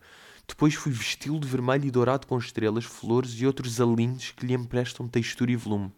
Depois 0.51 0.75
fui 0.75 0.91
vesti-lo 0.91 1.39
de 1.39 1.47
vermelho 1.47 1.85
e 1.85 1.89
dourado 1.89 2.27
com 2.27 2.37
estrelas, 2.37 2.83
flores 2.83 3.31
e 3.39 3.47
outros 3.47 3.79
alinhos 3.79 4.31
que 4.31 4.45
lhe 4.45 4.53
emprestam 4.53 5.07
textura 5.07 5.49
e 5.49 5.55
volume. 5.55 5.93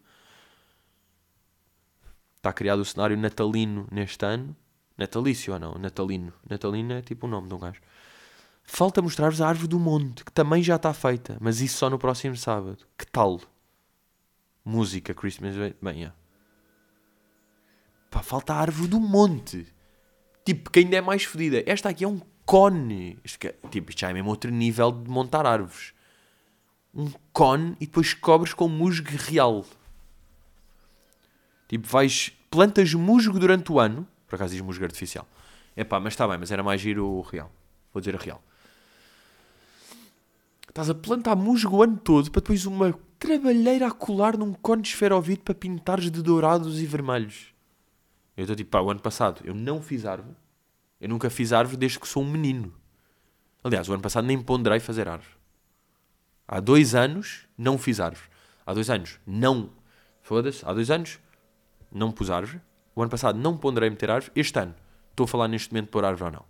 Está 2.36 2.52
criado 2.52 2.78
o 2.78 2.84
cenário 2.84 3.16
natalino 3.16 3.88
neste 3.90 4.24
ano. 4.24 4.56
Natalício 4.96 5.52
ou 5.52 5.58
não? 5.58 5.74
Natalino. 5.74 6.32
Natalino 6.48 6.92
é 6.92 7.02
tipo 7.02 7.26
o 7.26 7.28
nome 7.28 7.48
de 7.48 7.54
um 7.54 7.58
gajo. 7.58 7.80
Falta 8.62 9.02
mostrar-vos 9.02 9.40
a 9.40 9.48
árvore 9.48 9.66
do 9.66 9.80
monte, 9.80 10.24
que 10.24 10.30
também 10.30 10.62
já 10.62 10.76
está 10.76 10.94
feita, 10.94 11.36
mas 11.40 11.60
isso 11.60 11.78
só 11.78 11.90
no 11.90 11.98
próximo 11.98 12.36
sábado. 12.36 12.78
Que 12.96 13.06
tal? 13.08 13.40
Música 14.64 15.12
Christmas. 15.14 15.56
Bem, 15.56 15.74
yeah. 15.96 16.14
Pá, 18.08 18.22
falta 18.22 18.54
a 18.54 18.60
árvore 18.60 18.86
do 18.86 19.00
monte. 19.00 19.66
Tipo, 20.44 20.70
que 20.70 20.78
ainda 20.78 20.96
é 20.96 21.00
mais 21.00 21.24
fodida. 21.24 21.60
Esta 21.66 21.88
aqui 21.88 22.04
é 22.04 22.08
um 22.08 22.20
cone. 22.44 23.18
Isto, 23.24 23.46
é, 23.46 23.54
tipo, 23.70 23.90
isto 23.90 24.00
já 24.00 24.10
é 24.10 24.12
mesmo 24.12 24.30
outro 24.30 24.50
nível 24.50 24.92
de 24.92 25.10
montar 25.10 25.46
árvores. 25.46 25.92
Um 26.94 27.10
cone 27.32 27.76
e 27.80 27.86
depois 27.86 28.14
cobres 28.14 28.54
com 28.54 28.68
musgo 28.68 29.10
real. 29.10 29.64
Tipo, 31.68 31.86
vais. 31.88 32.32
Plantas 32.50 32.94
musgo 32.94 33.38
durante 33.38 33.72
o 33.72 33.80
ano. 33.80 34.06
Por 34.28 34.36
acaso 34.36 34.52
diz 34.52 34.60
musgo 34.60 34.84
artificial. 34.84 35.26
É 35.76 35.82
pá, 35.82 35.98
mas 35.98 36.12
está 36.12 36.26
bem, 36.28 36.38
mas 36.38 36.50
era 36.50 36.62
mais 36.62 36.80
giro 36.80 37.06
o 37.06 37.20
real. 37.22 37.50
Vou 37.92 38.00
dizer 38.00 38.14
a 38.14 38.18
real. 38.18 38.42
Estás 40.68 40.90
a 40.90 40.94
plantar 40.94 41.36
musgo 41.36 41.76
o 41.76 41.82
ano 41.82 41.96
todo 41.96 42.30
para 42.30 42.40
depois 42.40 42.66
uma 42.66 42.98
trabalheira 43.18 43.86
a 43.86 43.90
colar 43.90 44.36
num 44.36 44.52
cone 44.52 44.82
de 44.82 44.88
esferovite 44.88 45.42
para 45.42 45.54
pintares 45.54 46.10
de 46.10 46.22
dourados 46.22 46.80
e 46.80 46.86
vermelhos. 46.86 47.54
Eu 48.36 48.42
estou 48.42 48.56
tipo, 48.56 48.70
pá, 48.70 48.80
o 48.80 48.90
ano 48.90 49.00
passado 49.00 49.40
eu 49.44 49.54
não 49.54 49.80
fiz 49.80 50.04
árvore. 50.04 50.36
Eu 51.00 51.08
nunca 51.08 51.28
fiz 51.30 51.52
árvore 51.52 51.76
desde 51.76 51.98
que 51.98 52.08
sou 52.08 52.22
um 52.22 52.30
menino. 52.30 52.74
Aliás, 53.62 53.88
o 53.88 53.92
ano 53.92 54.02
passado 54.02 54.26
nem 54.26 54.40
ponderei 54.40 54.80
fazer 54.80 55.08
árvore. 55.08 55.34
Há 56.46 56.60
dois 56.60 56.94
anos 56.94 57.46
não 57.56 57.78
fiz 57.78 58.00
árvore. 58.00 58.28
Há 58.66 58.74
dois 58.74 58.90
anos 58.90 59.18
não. 59.26 59.70
Foda-se. 60.22 60.64
Há 60.64 60.72
dois 60.72 60.90
anos 60.90 61.18
não 61.90 62.12
pus 62.12 62.30
árvore. 62.30 62.60
O 62.94 63.02
ano 63.02 63.10
passado 63.10 63.38
não 63.38 63.56
ponderei 63.56 63.90
meter 63.90 64.10
árvore. 64.10 64.32
Este 64.36 64.58
ano 64.58 64.74
estou 65.10 65.24
a 65.24 65.28
falar 65.28 65.48
neste 65.48 65.72
momento 65.72 65.86
de 65.86 65.90
pôr 65.90 66.04
árvore 66.04 66.24
ou 66.24 66.30
não. 66.32 66.44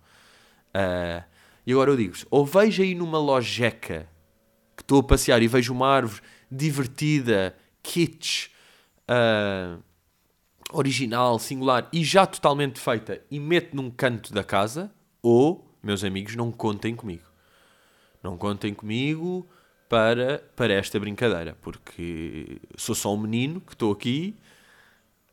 Uh, 0.75 1.23
e 1.65 1.71
agora 1.71 1.91
eu 1.91 1.97
digo-vos: 1.97 2.25
ou 2.29 2.45
vejo 2.45 2.83
aí 2.83 2.93
numa 2.93 3.17
lojeca 3.17 4.09
que 4.75 4.83
estou 4.83 4.99
a 4.99 5.03
passear 5.03 5.41
e 5.41 5.47
vejo 5.47 5.73
uma 5.73 5.87
árvore 5.87 6.21
divertida, 6.51 7.55
kitsch, 7.81 8.49
uh, 9.09 9.81
original, 10.71 11.39
singular 11.39 11.87
e 11.91 12.03
já 12.03 12.25
totalmente 12.25 12.79
feita 12.79 13.21
e 13.29 13.39
meto 13.39 13.75
num 13.75 13.89
canto 13.89 14.33
da 14.33 14.43
casa, 14.43 14.91
ou, 15.21 15.65
meus 15.81 16.03
amigos, 16.03 16.35
não 16.35 16.51
contem 16.51 16.95
comigo. 16.95 17.23
Não 18.21 18.37
contem 18.37 18.73
comigo 18.73 19.47
para, 19.87 20.43
para 20.55 20.73
esta 20.73 20.99
brincadeira, 20.99 21.57
porque 21.61 22.59
sou 22.75 22.95
só 22.95 23.13
um 23.13 23.17
menino 23.17 23.61
que 23.61 23.73
estou 23.73 23.91
aqui, 23.91 24.35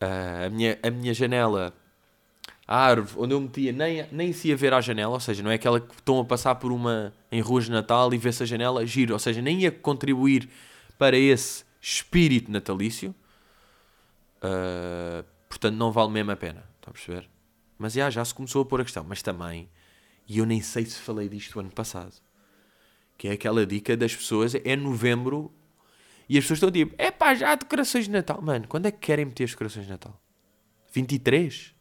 uh, 0.03 0.47
a, 0.47 0.51
minha, 0.51 0.79
a 0.83 0.91
minha 0.91 1.15
janela 1.15 1.75
a 2.67 2.77
árvore 2.77 3.25
onde 3.25 3.35
eu 3.35 3.41
metia 3.41 3.73
nem, 3.73 4.07
nem 4.11 4.33
se 4.33 4.49
ia 4.49 4.57
ver 4.57 4.73
à 4.73 4.81
janela, 4.81 5.13
ou 5.13 5.21
seja, 5.21 5.43
não 5.43 5.51
é 5.51 5.55
aquela 5.55 5.81
que 5.81 5.95
estão 5.95 6.21
a 6.21 6.25
passar 6.25 6.55
por 6.55 6.73
uma 6.73 7.13
em 7.31 7.41
ruas 7.41 7.65
de 7.65 7.71
Natal 7.71 8.13
e 8.15 8.19
vê-se 8.19 8.43
a 8.43 8.47
janela, 8.47 8.87
giro, 8.87 9.13
ou 9.13 9.19
seja, 9.19 9.43
nem 9.43 9.61
ia 9.61 9.71
contribuir 9.71 10.49
para 10.99 11.17
esse 11.17 11.65
espírito 11.81 12.51
natalício. 12.51 13.15
Uh, 14.43 15.25
portanto, 15.49 15.77
não 15.77 15.93
vale 15.93 16.11
mesmo 16.11 16.31
a 16.31 16.37
pena. 16.37 16.69
Estão 16.77 16.91
a 16.91 16.93
perceber? 16.93 17.31
Mas 17.79 17.93
já, 17.95 18.11
já 18.11 18.25
se 18.25 18.35
começou 18.35 18.63
a 18.63 18.65
pôr 18.65 18.81
a 18.81 18.85
questão. 18.85 19.05
Mas 19.05 19.23
também, 19.23 19.69
e 20.29 20.39
eu 20.39 20.47
nem 20.47 20.61
sei 20.61 20.85
se 20.85 20.99
falei 20.99 21.29
disto 21.29 21.61
ano 21.61 21.71
passado, 21.71 22.15
que 23.17 23.29
é 23.29 23.33
aquela 23.33 23.65
dica 23.65 23.97
das 23.97 24.15
pessoas, 24.15 24.55
é 24.55 24.77
novembro 24.77 25.53
e 26.29 26.39
as 26.39 26.45
pessoas 26.45 26.59
estão 26.59 26.71
tipo, 26.71 26.95
é 26.97 27.11
pá, 27.11 27.35
já 27.35 27.53
há 27.53 27.55
decorações 27.55 28.07
de 28.07 28.11
Natal. 28.11 28.41
Mano, 28.41 28.67
quando 28.67 28.87
é 28.87 28.91
que 28.91 28.99
querem 28.99 29.27
meter 29.27 29.45
as 29.45 29.51
decorações 29.51 29.85
de 29.85 29.93
Natal? 29.93 30.19
23? 30.93 31.75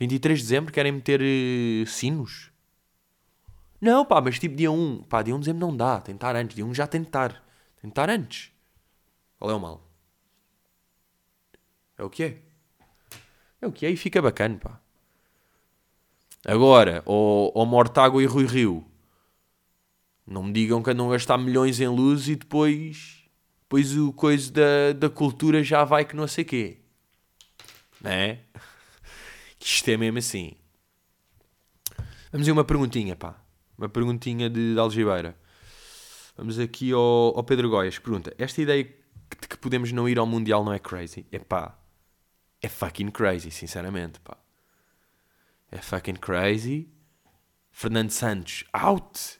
23 0.00 0.38
de 0.38 0.44
dezembro 0.44 0.72
querem 0.72 0.92
meter 0.92 1.20
uh, 1.20 1.86
sinos? 1.86 2.50
Não, 3.80 4.04
pá, 4.04 4.20
mas 4.20 4.38
tipo 4.38 4.56
dia 4.56 4.70
1. 4.70 5.04
Pá, 5.04 5.22
dia 5.22 5.34
1 5.34 5.38
de 5.38 5.44
dezembro 5.44 5.66
não 5.66 5.76
dá. 5.76 6.02
Estar 6.06 6.34
antes. 6.34 6.56
Dia 6.56 6.66
1 6.66 6.74
já 6.74 6.86
de 6.86 6.98
estar 6.98 8.10
antes. 8.10 8.50
Qual 9.38 9.50
é 9.50 9.54
o 9.54 9.60
mal? 9.60 9.83
É 11.98 12.02
o 12.02 12.10
que 12.10 12.22
é. 12.24 12.38
É 13.60 13.66
o 13.66 13.72
que 13.72 13.86
é 13.86 13.90
e 13.90 13.96
fica 13.96 14.20
bacana, 14.20 14.58
pá. 14.58 14.80
Agora, 16.46 17.02
o 17.06 17.64
Mortágua 17.64 18.22
e 18.22 18.26
Rui 18.26 18.46
Rio. 18.46 18.84
Não 20.26 20.42
me 20.42 20.52
digam 20.52 20.82
que 20.82 20.90
andam 20.90 21.08
a 21.08 21.12
gastar 21.12 21.38
milhões 21.38 21.80
em 21.80 21.88
luz 21.88 22.28
e 22.28 22.36
depois... 22.36 23.22
Depois 23.62 23.96
o 23.96 24.12
coisa 24.12 24.52
da, 24.52 24.92
da 24.92 25.10
cultura 25.10 25.64
já 25.64 25.84
vai 25.84 26.04
que 26.04 26.14
não 26.14 26.28
sei 26.28 26.44
quê. 26.44 26.78
Não 28.00 28.10
é? 28.10 28.40
Isto 29.58 29.88
é 29.90 29.96
mesmo 29.96 30.18
assim. 30.18 30.52
Vamos 32.30 32.46
ver 32.46 32.52
uma 32.52 32.64
perguntinha, 32.64 33.16
pá. 33.16 33.34
Uma 33.78 33.88
perguntinha 33.88 34.50
de, 34.50 34.74
de 34.74 34.78
Algibeira. 34.78 35.34
Vamos 36.36 36.58
aqui 36.58 36.92
ao, 36.92 37.36
ao 37.36 37.42
Pedro 37.42 37.70
Goias. 37.70 37.98
Pergunta: 37.98 38.34
Esta 38.36 38.60
ideia 38.60 38.84
de 38.84 39.48
que 39.48 39.56
podemos 39.56 39.90
não 39.90 40.08
ir 40.08 40.18
ao 40.18 40.26
Mundial 40.26 40.64
não 40.64 40.72
é 40.72 40.78
crazy? 40.78 41.26
É 41.32 41.38
pá. 41.38 41.78
É 42.64 42.68
fucking 42.68 43.10
crazy, 43.10 43.50
sinceramente, 43.50 44.18
pá. 44.20 44.38
É 45.70 45.76
fucking 45.82 46.14
crazy. 46.14 46.88
Fernando 47.70 48.08
Santos, 48.08 48.64
out. 48.72 49.38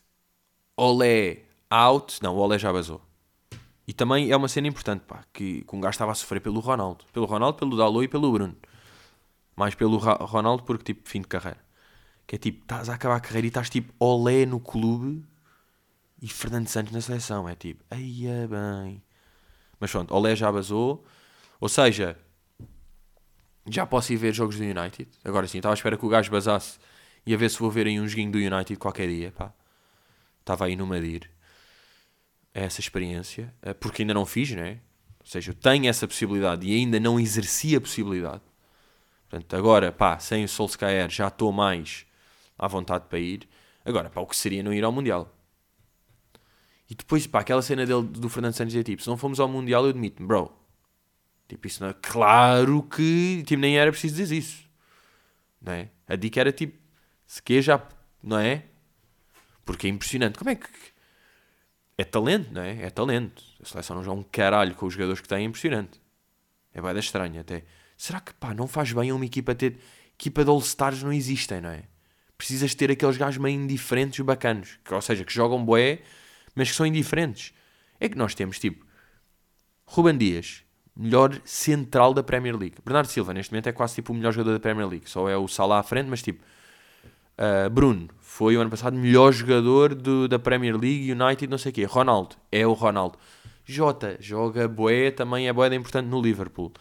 Olé, 0.77 1.45
out. 1.71 2.23
Não, 2.23 2.37
o 2.37 2.39
Olé 2.39 2.59
já 2.59 2.71
vazou. 2.71 3.01
E 3.89 3.95
também 3.95 4.31
é 4.31 4.37
uma 4.37 4.47
cena 4.47 4.69
importante, 4.69 5.05
pá, 5.07 5.25
que, 5.33 5.63
que 5.63 5.75
um 5.75 5.81
gajo 5.81 5.95
estava 5.95 6.13
a 6.13 6.15
sofrer 6.15 6.39
pelo 6.41 6.61
Ronaldo. 6.61 7.07
Pelo 7.15 7.25
Ronaldo, 7.25 7.57
pelo 7.57 7.79
Dalot 7.79 8.05
e 8.05 8.09
pelo 8.09 8.31
Bruno. 8.31 8.55
Mais 9.57 9.75
pelo 9.75 9.97
Ronaldo, 9.97 10.65
porque 10.65 10.93
tipo, 10.93 11.09
fim 11.09 11.23
de 11.23 11.29
carreira. 11.29 11.65
Que 12.27 12.37
é 12.37 12.39
tipo, 12.39 12.61
estás 12.61 12.91
a 12.91 12.95
acabar 12.95 13.17
a 13.17 13.21
carreira 13.21 13.47
e 13.47 13.49
estás 13.49 13.71
tipo 13.71 13.91
Olé 13.99 14.45
no 14.45 14.61
clube 14.61 15.25
e 16.21 16.29
Fernando 16.29 16.69
Santos 16.69 16.93
na 16.93 17.01
seleção. 17.01 17.49
É 17.49 17.55
tipo, 17.55 17.83
aí 17.91 18.27
é 18.27 18.47
bem. 18.47 19.03
Mas 19.81 19.91
pronto, 19.91 20.15
Olé 20.15 20.37
já 20.37 20.51
vazou. 20.51 21.07
Ou 21.59 21.71
seja, 21.71 22.19
já 23.69 23.87
posso 23.87 24.13
ir 24.13 24.17
ver 24.17 24.35
jogos 24.35 24.57
do 24.57 24.65
United. 24.65 25.09
Agora 25.25 25.47
sim, 25.47 25.59
estava 25.59 25.73
à 25.73 25.77
espera 25.77 25.97
que 25.97 26.05
o 26.05 26.09
gajo 26.09 26.31
basasse 26.31 26.79
e 27.27 27.33
a 27.33 27.37
ver 27.37 27.51
se 27.51 27.59
vou 27.59 27.71
ver 27.71 27.87
aí 27.87 27.99
um 27.99 28.07
joguinho 28.07 28.31
do 28.31 28.39
United 28.39 28.77
qualquer 28.77 29.09
dia. 29.09 29.33
Pá. 29.33 29.53
Estava 30.41 30.67
aí 30.67 30.77
no 30.77 30.87
Madir. 30.87 31.31
É 32.53 32.65
essa 32.65 32.81
experiência. 32.81 33.53
Eh, 33.63 33.73
porque 33.73 34.03
ainda 34.03 34.15
não 34.15 34.27
fiz, 34.27 34.51
né? 34.51 34.81
Ou 35.21 35.27
seja, 35.27 35.51
eu 35.51 35.55
tenho 35.55 35.89
essa 35.89 36.07
possibilidade 36.07 36.67
e 36.67 36.75
ainda 36.75 37.01
não 37.01 37.19
exerci 37.19 37.75
a 37.75 37.81
possibilidade. 37.81 38.43
Portanto, 39.29 39.57
agora, 39.57 39.91
pá, 39.91 40.19
sem 40.19 40.45
o 40.45 40.49
Solskjaer 40.49 41.09
já 41.11 41.29
estou 41.29 41.51
mais 41.51 42.07
à 42.59 42.69
vontade 42.69 43.07
para 43.09 43.19
ir. 43.19 43.49
Agora, 43.85 44.11
pá, 44.11 44.21
o 44.21 44.27
que 44.27 44.37
seria 44.37 44.63
não 44.63 44.73
ir 44.73 44.85
ao 44.85 44.93
Mundial? 44.93 45.35
E 46.89 46.95
depois, 46.95 47.27
pá, 47.27 47.41
aquela 47.41 47.63
cena 47.63 47.87
dele, 47.87 48.03
do 48.03 48.29
Fernando 48.29 48.53
Santos 48.53 48.73
dizer, 48.73 48.85
tipo, 48.85 49.03
se 49.03 49.09
não 49.09 49.17
fomos 49.17 49.41
ao 49.41 49.49
Mundial, 49.49 49.85
eu 49.85 49.91
admito-me, 49.91 50.29
bro. 50.29 50.53
Tipo, 51.49 51.67
isso 51.67 51.83
não 51.83 51.91
é... 51.91 51.95
Claro 51.95 52.83
que, 52.83 53.43
tipo, 53.47 53.61
nem 53.61 53.79
era 53.79 53.91
preciso 53.91 54.17
dizer 54.17 54.37
isso. 54.37 54.65
Não 55.61 55.73
é? 55.73 55.91
A 56.07 56.17
dica 56.17 56.41
era, 56.41 56.53
tipo, 56.53 56.79
se 57.27 57.43
que 57.43 57.61
já... 57.61 57.87
Não 58.23 58.39
é? 58.39 58.65
Porque 59.65 59.87
é 59.87 59.91
impressionante. 59.91 60.39
Como 60.39 60.51
é 60.51 60.55
que... 60.55 60.69
é 61.99 62.05
talento, 62.05 62.53
não 62.53 62.63
é? 62.63 62.83
É 62.83 62.91
talento. 62.91 63.43
A 63.63 63.67
seleção 63.67 63.97
não 63.97 64.03
joga 64.03 64.21
um 64.21 64.25
caralho 64.25 64.75
com 64.75 64.87
os 64.87 64.95
jogadores 64.95 65.21
que 65.21 65.29
tem, 65.29 65.39
é 65.39 65.43
impressionante. 65.43 66.01
É 66.73 66.81
bem 66.81 66.99
estranha 66.99 67.43
até. 67.43 67.65
Será 67.97 68.21
que, 68.21 68.33
pá, 68.35 68.55
não 68.55 68.67
faz 68.67 68.93
bem 68.93 69.13
uma 69.13 69.25
equipa 69.25 69.55
ter... 69.55 69.79
Equipa 70.19 70.45
de 70.45 70.51
All-Stars 70.51 71.03
não 71.03 71.13
existem, 71.13 71.61
não 71.61 71.71
é? 71.71 71.85
Precisas 72.39 72.75
ter 72.75 72.91
aqueles 72.91 73.17
gajos 73.17 73.39
meio 73.39 73.61
indiferentes 73.61 74.21
bacanos. 74.25 74.79
Que, 74.85 74.95
ou 74.95 75.03
seja, 75.03 75.25
que 75.25 75.33
jogam 75.33 75.65
boé, 75.65 76.03
mas 76.55 76.71
que 76.71 76.77
são 76.77 76.87
indiferentes. 76.87 77.53
É 78.01 78.09
que 78.09 78.17
nós 78.17 78.35
temos, 78.35 78.59
tipo, 78.59 78.85
Ruben 79.87 80.17
Dias, 80.17 80.64
melhor 80.97 81.41
central 81.45 82.15
da 82.15 82.23
Premier 82.23 82.57
League. 82.57 82.77
Bernardo 82.85 83.09
Silva, 83.09 83.35
neste 83.35 83.53
momento, 83.53 83.69
é 83.69 83.73
quase 83.73 83.97
tipo 83.97 84.13
o 84.13 84.17
melhor 84.17 84.33
jogador 84.33 84.53
da 84.53 84.61
Premier 84.61 84.89
League. 84.89 85.09
Só 85.11 85.29
é 85.29 85.37
o 85.37 85.49
Salah 85.49 85.81
à 85.81 85.83
frente, 85.83 86.09
mas 86.09 86.23
tipo, 86.23 86.43
uh, 87.39 87.69
Bruno 87.71 88.09
foi 88.21 88.57
o 88.57 88.61
ano 88.61 88.71
passado 88.71 88.97
melhor 88.97 89.33
jogador 89.33 89.95
do, 89.95 90.29
da 90.29 90.39
Premier 90.39 90.77
League, 90.77 91.11
United, 91.11 91.49
não 91.49 91.59
sei 91.59 91.71
o 91.71 91.75
quê. 91.75 91.85
Ronaldo, 91.85 92.37
é 92.51 92.67
o 92.67 92.73
Ronaldo. 92.73 93.19
Jota, 93.65 94.17
joga 94.21 94.69
boé, 94.69 95.11
também 95.11 95.49
é 95.49 95.53
boé 95.53 95.75
importante 95.75 96.07
no 96.07 96.21
Liverpool. 96.21 96.73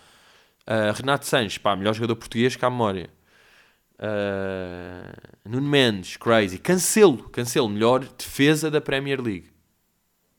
Uh, 0.67 0.93
Renato 0.95 1.25
Sanches, 1.25 1.57
pá, 1.57 1.75
melhor 1.75 1.93
jogador 1.93 2.15
português 2.15 2.55
que 2.55 2.65
a 2.65 2.69
memória. 2.69 3.09
Uh, 3.99 5.49
Nuno 5.49 5.67
Mendes, 5.67 6.17
crazy. 6.17 6.57
Cancelo, 6.57 7.29
Cancelo, 7.29 7.69
melhor 7.69 7.99
defesa 8.17 8.69
da 8.69 8.81
Premier 8.81 9.21
League. 9.21 9.51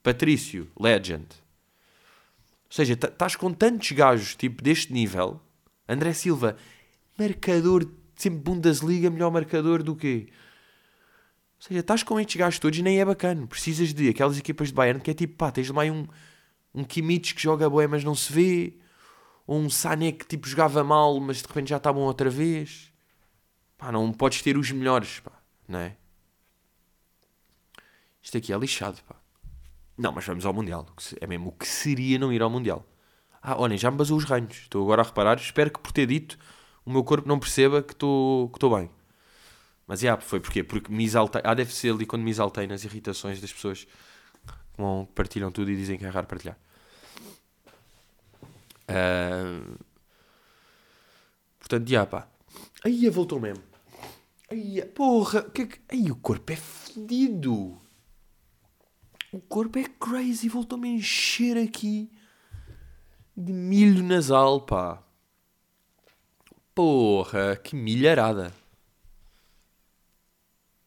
Patrício, 0.03 0.69
legend. 0.79 1.27
Seja, 2.75 2.95
estás 2.95 3.37
com 3.37 3.53
tantos 3.53 3.93
gajos 3.93 4.35
tipo 4.35 4.61
deste 4.61 4.93
nível. 4.93 5.41
André 5.89 6.13
Silva, 6.13 6.57
marcador, 7.17 7.89
sempre 8.17 8.41
Bundesliga, 8.41 9.09
melhor 9.11 9.31
marcador 9.31 9.81
do 9.81 9.95
quê? 9.95 10.27
Ou 11.57 11.63
seja, 11.69 11.79
estás 11.79 12.03
com 12.03 12.19
estes 12.19 12.35
gajos 12.35 12.59
todos 12.59 12.77
e 12.77 12.83
nem 12.83 12.99
é 12.99 13.05
bacana. 13.05 13.47
Precisas 13.47 13.95
de 13.95 14.09
aquelas 14.09 14.37
equipas 14.41 14.71
de 14.71 14.75
Bayern 14.75 15.01
que 15.01 15.13
é 15.13 15.15
tipo, 15.15 15.37
pá, 15.37 15.53
tens 15.53 15.71
mais 15.71 15.89
um, 15.93 16.05
um 16.75 16.83
Kimmich 16.83 17.37
que 17.37 17.43
joga 17.43 17.71
boé, 17.71 17.87
mas 17.87 18.03
não 18.03 18.13
se 18.13 18.33
vê. 18.33 18.77
Ou 19.47 19.61
um 19.61 19.71
Sané 19.71 20.11
que 20.11 20.27
tipo 20.27 20.49
jogava 20.49 20.83
mal, 20.83 21.21
mas 21.21 21.43
de 21.43 21.47
repente 21.47 21.69
já 21.69 21.77
está 21.77 21.93
bom 21.93 22.01
outra 22.01 22.29
vez. 22.29 22.93
Pá, 23.79 23.93
não 23.93 24.13
podes 24.13 24.43
ter 24.43 24.59
os 24.59 24.73
melhores, 24.73 25.21
pá, 25.21 25.41
não 25.69 25.79
é? 25.79 25.97
Isto 28.21 28.37
aqui 28.37 28.53
é 28.53 28.59
lixado, 28.59 29.01
pá. 29.07 29.24
Não, 29.97 30.13
mas 30.13 30.25
vamos 30.25 30.45
ao 30.45 30.53
Mundial. 30.53 30.87
É 31.21 31.27
mesmo 31.27 31.49
o 31.49 31.53
que 31.53 31.67
seria 31.67 32.19
não 32.19 32.33
ir 32.33 32.43
ao 32.43 32.51
Mundial. 32.51 32.85
Ah, 33.41 33.61
olhem, 33.61 33.79
já 33.79 33.91
me 33.91 33.97
basou 33.97 34.17
os 34.17 34.25
ranhos. 34.25 34.57
Estou 34.57 34.83
agora 34.83 35.03
a 35.03 35.05
reparar. 35.05 35.37
Espero 35.37 35.71
que 35.71 35.79
por 35.79 35.93
ter 35.93 36.07
dito 36.07 36.39
o 36.85 36.91
meu 36.91 37.05
corpo 37.05 37.29
não 37.29 37.39
perceba 37.39 37.83
que 37.83 37.93
estou 37.93 38.49
que 38.51 38.69
bem. 38.69 38.91
Mas, 39.87 40.03
yeah, 40.03 40.21
foi 40.21 40.41
porquê? 40.41 40.65
Porque 40.65 40.91
me 40.91 41.05
exaltei. 41.05 41.43
Ah, 41.45 41.55
deve 41.55 41.73
ser 41.75 41.93
ali 41.93 42.07
quando 42.07 42.23
me 42.23 42.31
exaltei 42.31 42.67
nas 42.67 42.85
irritações 42.85 43.41
das 43.41 43.53
pessoas 43.53 43.85
que 43.85 45.13
partilham 45.15 45.51
tudo 45.53 45.71
e 45.71 45.77
dizem 45.77 45.99
que 45.99 46.05
é 46.05 46.09
raro 46.09 46.27
partilhar. 46.27 46.59
Uh... 48.89 49.79
Portanto, 51.59 51.89
já, 51.89 52.05
pá. 52.07 52.29
Aí 52.85 53.09
voltou 53.09 53.41
mesmo. 53.41 53.63
Aí, 54.51 54.83
porra, 54.95 55.43
que, 55.43 55.63
é 55.63 55.67
que... 55.67 55.81
Aí 55.91 56.11
o 56.11 56.17
corpo 56.17 56.53
é 56.53 56.57
fedido. 56.57 57.81
O 59.35 59.41
corpo 59.41 59.81
é 59.81 59.85
crazy. 59.99 60.49
Voltou-me 60.49 60.89
a 60.89 60.93
encher 60.93 61.57
aqui 61.59 62.09
de 63.37 63.53
milho 63.53 64.01
nasal, 64.01 64.61
pá. 64.61 65.03
Porra, 66.73 67.57
que 67.57 67.75
milharada. 67.75 68.55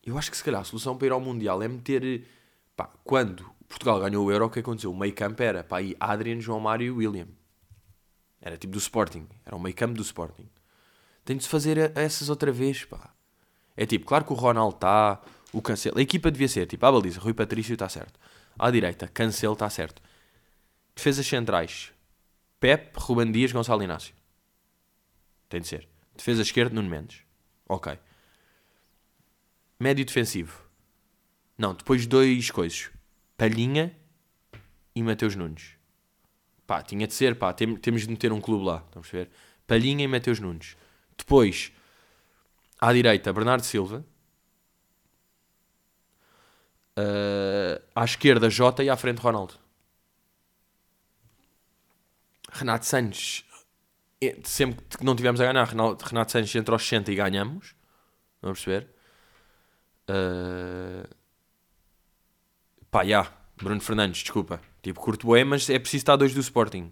Eu 0.01 0.17
acho 0.17 0.31
que 0.31 0.37
se 0.37 0.43
calhar 0.45 0.61
a 0.61 0.63
solução 0.63 0.97
para 0.97 1.07
ir 1.07 1.11
ao 1.11 1.19
Mundial 1.19 1.61
é 1.61 1.67
meter. 1.67 2.25
Pá, 2.73 2.89
quando 3.03 3.45
Portugal 3.67 3.99
ganhou 3.99 4.25
o 4.25 4.31
Euro, 4.31 4.45
o 4.45 4.49
que 4.49 4.59
aconteceu? 4.59 4.93
O 4.93 4.97
meio 4.97 5.13
campo 5.13 5.43
era 5.43 5.61
pá, 5.61 5.79
aí 5.79 5.93
Adrian, 5.99 6.39
João 6.39 6.61
Mário 6.61 6.87
e 6.87 6.91
William. 6.91 7.27
Era 8.39 8.55
tipo 8.55 8.71
do 8.71 8.79
Sporting. 8.79 9.27
Era 9.45 9.57
o 9.57 9.59
meio 9.59 9.75
campo 9.75 9.95
do 9.95 10.01
Sporting. 10.01 10.47
Tem 11.25 11.35
de 11.35 11.43
se 11.43 11.49
fazer 11.49 11.91
essas 11.97 12.29
outra 12.29 12.53
vez, 12.53 12.85
pá. 12.85 13.13
É 13.75 13.85
tipo, 13.85 14.05
claro 14.05 14.23
que 14.23 14.31
o 14.31 14.37
Ronaldo 14.37 14.75
está, 14.75 15.21
o 15.51 15.61
Cancelo. 15.61 15.99
A 15.99 16.01
equipa 16.01 16.31
devia 16.31 16.47
ser 16.47 16.65
tipo, 16.65 16.85
a 16.85 16.91
baliza, 16.93 17.19
Rui 17.19 17.33
Patrício 17.33 17.73
está 17.73 17.89
certo. 17.89 18.17
À 18.57 18.71
direita, 18.71 19.07
Cancelo 19.07 19.53
está 19.53 19.69
certo. 19.69 20.01
Defesas 20.95 21.25
centrais, 21.27 21.93
Pep, 22.59 22.91
Ruben 22.97 23.31
Dias, 23.31 23.51
Gonçalo 23.51 23.83
Inácio. 23.83 24.15
Tem 25.47 25.61
de 25.61 25.67
ser. 25.67 25.87
Defesa 26.15 26.41
esquerda, 26.41 26.73
Nuno 26.73 26.89
Mendes. 26.89 27.21
Ok. 27.69 27.97
Médio 29.79 30.03
defensivo. 30.03 30.59
Não, 31.57 31.73
depois 31.73 32.07
dois 32.07 32.49
coisas. 32.49 32.89
Palhinha 33.37 33.95
e 34.95 35.03
Mateus 35.03 35.35
Nunes. 35.35 35.77
Pá, 36.65 36.81
tinha 36.81 37.05
de 37.05 37.13
ser, 37.13 37.35
pá, 37.35 37.53
tem, 37.53 37.75
temos 37.77 38.01
de 38.01 38.09
meter 38.09 38.31
um 38.31 38.41
clube 38.41 38.65
lá. 38.65 38.83
Vamos 38.91 39.09
ver. 39.09 39.29
Palhinha 39.67 40.03
e 40.03 40.07
Mateus 40.07 40.39
Nunes. 40.39 40.75
Depois, 41.15 41.71
à 42.79 42.91
direita, 42.91 43.31
Bernardo 43.31 43.63
Silva. 43.63 44.03
Uh, 46.97 47.79
à 47.95 48.03
esquerda, 48.03 48.49
Jota 48.49 48.83
e 48.83 48.89
à 48.89 48.97
frente, 48.97 49.19
Ronaldo. 49.19 49.53
Renato 52.51 52.87
Sanches, 52.87 53.45
eh, 54.19 54.37
sempre 54.43 54.83
que 54.97 55.03
não 55.05 55.15
tivemos 55.15 55.39
a 55.39 55.45
ganhar, 55.45 55.67
Renato 55.67 56.31
Sanches 56.31 56.55
entra 56.55 56.73
aos 56.73 56.81
60 56.81 57.11
e 57.11 57.15
ganhamos. 57.15 57.75
Vamos 58.41 58.63
perceber? 58.63 58.89
Uh, 60.09 61.07
pá, 62.89 63.03
já. 63.03 63.07
Yeah. 63.07 63.37
Bruno 63.61 63.81
Fernandes, 63.81 64.21
desculpa. 64.21 64.61
Tipo, 64.81 64.99
curto 64.99 65.31
bem, 65.31 65.43
mas 65.43 65.69
é 65.69 65.79
preciso 65.79 66.01
estar 66.01 66.15
dois 66.15 66.33
do 66.33 66.39
Sporting. 66.39 66.91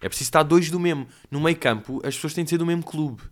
É 0.00 0.08
preciso 0.08 0.28
estar 0.28 0.42
dois 0.42 0.70
do 0.70 0.80
mesmo. 0.80 1.06
No 1.30 1.40
meio 1.40 1.56
campo, 1.56 2.00
as 2.04 2.14
pessoas 2.14 2.34
têm 2.34 2.44
de 2.44 2.50
ser 2.50 2.58
do 2.58 2.66
mesmo 2.66 2.82
clube. 2.82 3.22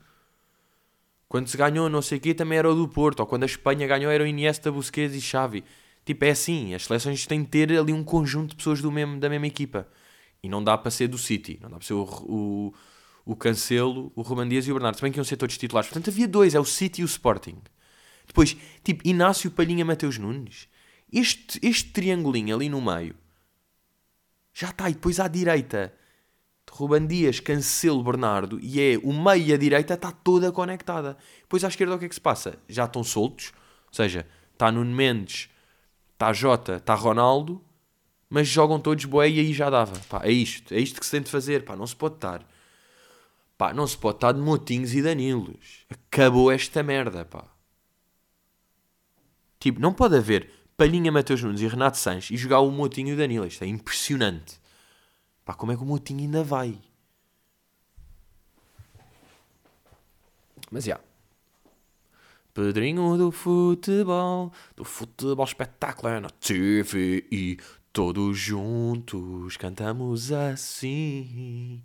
Quando 1.28 1.48
se 1.48 1.56
ganhou 1.56 1.88
não 1.88 2.00
sei 2.00 2.18
o 2.18 2.20
quê, 2.20 2.32
também 2.32 2.58
era 2.58 2.70
o 2.70 2.74
do 2.74 2.88
Porto. 2.88 3.20
Ou 3.20 3.26
quando 3.26 3.42
a 3.42 3.46
Espanha 3.46 3.86
ganhou, 3.86 4.10
era 4.10 4.22
o 4.22 4.26
Iniesta, 4.26 4.70
Busquets 4.70 5.14
e 5.14 5.20
Xavi. 5.20 5.64
Tipo, 6.08 6.24
é 6.24 6.30
assim. 6.30 6.72
As 6.72 6.86
seleções 6.86 7.26
têm 7.26 7.42
de 7.42 7.48
ter 7.48 7.70
ali 7.78 7.92
um 7.92 8.02
conjunto 8.02 8.52
de 8.52 8.56
pessoas 8.56 8.80
do 8.80 8.90
mesmo, 8.90 9.20
da 9.20 9.28
mesma 9.28 9.46
equipa. 9.46 9.86
E 10.42 10.48
não 10.48 10.64
dá 10.64 10.78
para 10.78 10.90
ser 10.90 11.06
do 11.06 11.18
City. 11.18 11.58
Não 11.60 11.68
dá 11.68 11.76
para 11.76 11.86
ser 11.86 11.92
o, 11.92 12.02
o, 12.02 12.74
o 13.26 13.36
Cancelo, 13.36 14.10
o 14.16 14.22
Roman 14.22 14.48
Dias 14.48 14.66
e 14.66 14.70
o 14.70 14.74
Bernardo. 14.74 14.98
Bem 15.02 15.12
que 15.12 15.18
iam 15.18 15.24
ser 15.24 15.36
todos 15.36 15.58
titulares. 15.58 15.90
Portanto, 15.90 16.08
havia 16.08 16.26
dois. 16.26 16.54
É 16.54 16.60
o 16.60 16.64
City 16.64 17.02
e 17.02 17.04
o 17.04 17.06
Sporting. 17.06 17.58
Depois, 18.26 18.56
tipo, 18.82 19.06
Inácio 19.06 19.50
Palhinha 19.50 19.84
Mateus 19.84 20.16
Nunes. 20.16 20.66
Este, 21.12 21.60
este 21.62 21.90
triangulinho 21.90 22.56
ali 22.56 22.70
no 22.70 22.80
meio. 22.80 23.14
Já 24.54 24.70
está. 24.70 24.88
E 24.88 24.94
depois 24.94 25.20
à 25.20 25.28
direita 25.28 25.92
Ruban 26.72 27.06
Dias, 27.06 27.38
Cancelo, 27.38 28.02
Bernardo 28.02 28.58
e 28.62 28.80
é 28.80 28.98
o 29.02 29.12
meio 29.12 29.44
e 29.44 29.52
a 29.52 29.58
direita 29.58 29.92
está 29.92 30.10
toda 30.10 30.50
conectada. 30.50 31.18
Depois 31.42 31.62
à 31.64 31.68
esquerda 31.68 31.96
o 31.96 31.98
que 31.98 32.06
é 32.06 32.08
que 32.08 32.14
se 32.14 32.20
passa? 32.20 32.58
Já 32.66 32.86
estão 32.86 33.04
soltos, 33.04 33.52
ou 33.88 33.94
seja, 33.94 34.26
está 34.54 34.72
Nuno 34.72 34.94
Mendes, 34.94 35.50
está 36.18 36.32
Jota, 36.32 36.76
está 36.78 36.96
Ronaldo, 36.96 37.64
mas 38.28 38.48
jogam 38.48 38.80
todos 38.80 39.04
boé 39.04 39.30
e 39.30 39.38
aí 39.38 39.52
já 39.52 39.70
dava. 39.70 39.96
Pá, 40.08 40.22
é 40.24 40.32
isto, 40.32 40.74
é 40.74 40.80
isto 40.80 40.98
que 40.98 41.06
se 41.06 41.12
tem 41.12 41.22
de 41.22 41.30
fazer, 41.30 41.64
pá, 41.64 41.76
não 41.76 41.86
se 41.86 41.94
pode 41.94 42.16
estar. 42.16 42.44
Pá, 43.56 43.72
não 43.72 43.86
se 43.86 43.96
pode 43.96 44.16
estar 44.16 44.32
de 44.32 44.40
Motinhos 44.40 44.92
e 44.94 45.00
Danilos. 45.00 45.86
Acabou 45.88 46.50
esta 46.50 46.82
merda, 46.82 47.24
pá. 47.24 47.44
Tipo, 49.60 49.80
não 49.80 49.92
pode 49.92 50.16
haver 50.16 50.50
Palhinha, 50.76 51.12
Mateus 51.12 51.42
Nunes 51.42 51.60
e 51.60 51.68
Renato 51.68 51.98
Sanches 51.98 52.30
e 52.32 52.36
jogar 52.36 52.60
o 52.60 52.70
Motinho 52.70 53.10
e 53.10 53.12
o 53.12 53.16
Danilo. 53.16 53.46
Isto 53.46 53.62
é 53.62 53.68
impressionante. 53.68 54.60
Pá, 55.44 55.54
como 55.54 55.70
é 55.70 55.76
que 55.76 55.82
o 55.82 55.86
Moutinho 55.86 56.20
ainda 56.20 56.42
vai? 56.42 56.76
Mas 60.70 60.84
já. 60.84 60.94
Yeah. 60.94 61.07
Pedrinho 62.58 63.16
do 63.16 63.30
futebol, 63.30 64.52
do 64.74 64.82
futebol 64.82 65.44
espetáculo 65.44 66.18
na 66.18 66.28
TV 66.28 67.24
e 67.30 67.56
todos 67.92 68.36
juntos 68.36 69.56
cantamos 69.56 70.32
assim. 70.32 71.80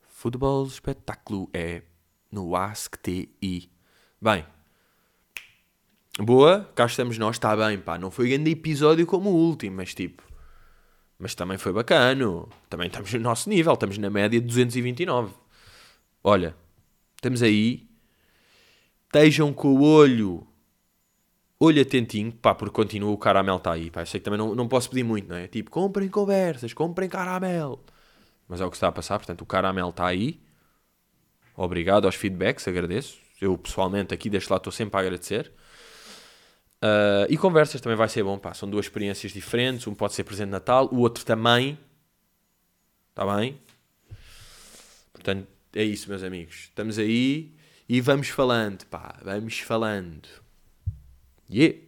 Futebol 0.00 0.64
espetáculo 0.64 1.50
é 1.52 1.82
no 2.30 2.54
Ask 2.54 2.94
TI. 3.02 3.68
Bem, 4.22 4.46
boa, 6.20 6.70
cá 6.76 6.86
estamos 6.86 7.18
nós, 7.18 7.34
está 7.34 7.56
bem, 7.56 7.76
pá. 7.80 7.98
Não 7.98 8.12
foi 8.12 8.28
grande 8.28 8.52
episódio 8.52 9.04
como 9.04 9.30
o 9.30 9.34
último, 9.34 9.74
mas 9.78 9.92
tipo, 9.92 10.22
mas 11.18 11.34
também 11.34 11.58
foi 11.58 11.72
bacano. 11.72 12.48
Também 12.70 12.86
estamos 12.86 13.12
no 13.12 13.18
nosso 13.18 13.50
nível, 13.50 13.72
estamos 13.72 13.98
na 13.98 14.08
média 14.08 14.40
de 14.40 14.46
229. 14.46 15.34
Olha, 16.22 16.54
estamos 17.16 17.42
aí. 17.42 17.92
Estejam 19.14 19.52
com 19.52 19.68
o 19.68 19.82
olho, 19.84 20.44
olho 21.60 21.80
atentinho, 21.80 22.32
pá, 22.32 22.52
porque 22.52 22.74
continua 22.74 23.12
o 23.12 23.16
caramelo 23.16 23.58
está 23.58 23.70
aí, 23.70 23.88
pá. 23.88 24.00
Eu 24.02 24.06
sei 24.06 24.18
que 24.18 24.24
também 24.24 24.36
não, 24.36 24.56
não 24.56 24.66
posso 24.66 24.90
pedir 24.90 25.04
muito, 25.04 25.28
não 25.28 25.36
é? 25.36 25.46
Tipo, 25.46 25.70
comprem 25.70 26.08
conversas, 26.08 26.72
comprem 26.72 27.08
caramelo. 27.08 27.80
Mas 28.48 28.60
é 28.60 28.64
o 28.64 28.70
que 28.70 28.76
está 28.76 28.88
a 28.88 28.92
passar, 28.92 29.18
portanto, 29.18 29.42
o 29.42 29.46
caramelo 29.46 29.90
está 29.90 30.08
aí. 30.08 30.40
Obrigado 31.56 32.06
aos 32.06 32.16
feedbacks, 32.16 32.66
agradeço. 32.66 33.20
Eu 33.40 33.56
pessoalmente 33.56 34.12
aqui 34.12 34.28
deste 34.28 34.50
lado 34.50 34.62
estou 34.62 34.72
sempre 34.72 34.96
a 34.96 35.00
agradecer. 35.02 35.52
Uh, 36.82 37.30
e 37.30 37.36
conversas 37.36 37.80
também 37.80 37.96
vai 37.96 38.08
ser 38.08 38.24
bom, 38.24 38.36
pá. 38.36 38.52
São 38.52 38.68
duas 38.68 38.86
experiências 38.86 39.30
diferentes. 39.30 39.86
Um 39.86 39.94
pode 39.94 40.14
ser 40.14 40.24
presente 40.24 40.46
de 40.46 40.52
Natal, 40.52 40.88
o 40.90 40.98
outro 40.98 41.24
também. 41.24 41.78
Está 43.10 43.24
bem? 43.36 43.60
Portanto, 45.12 45.46
é 45.72 45.84
isso, 45.84 46.08
meus 46.08 46.24
amigos. 46.24 46.64
Estamos 46.64 46.98
aí 46.98 47.53
e 47.86 48.00
vamos 48.00 48.28
falando, 48.28 48.86
pá, 48.86 49.16
vamos 49.22 49.58
falando. 49.60 50.26
Yeah! 51.50 51.84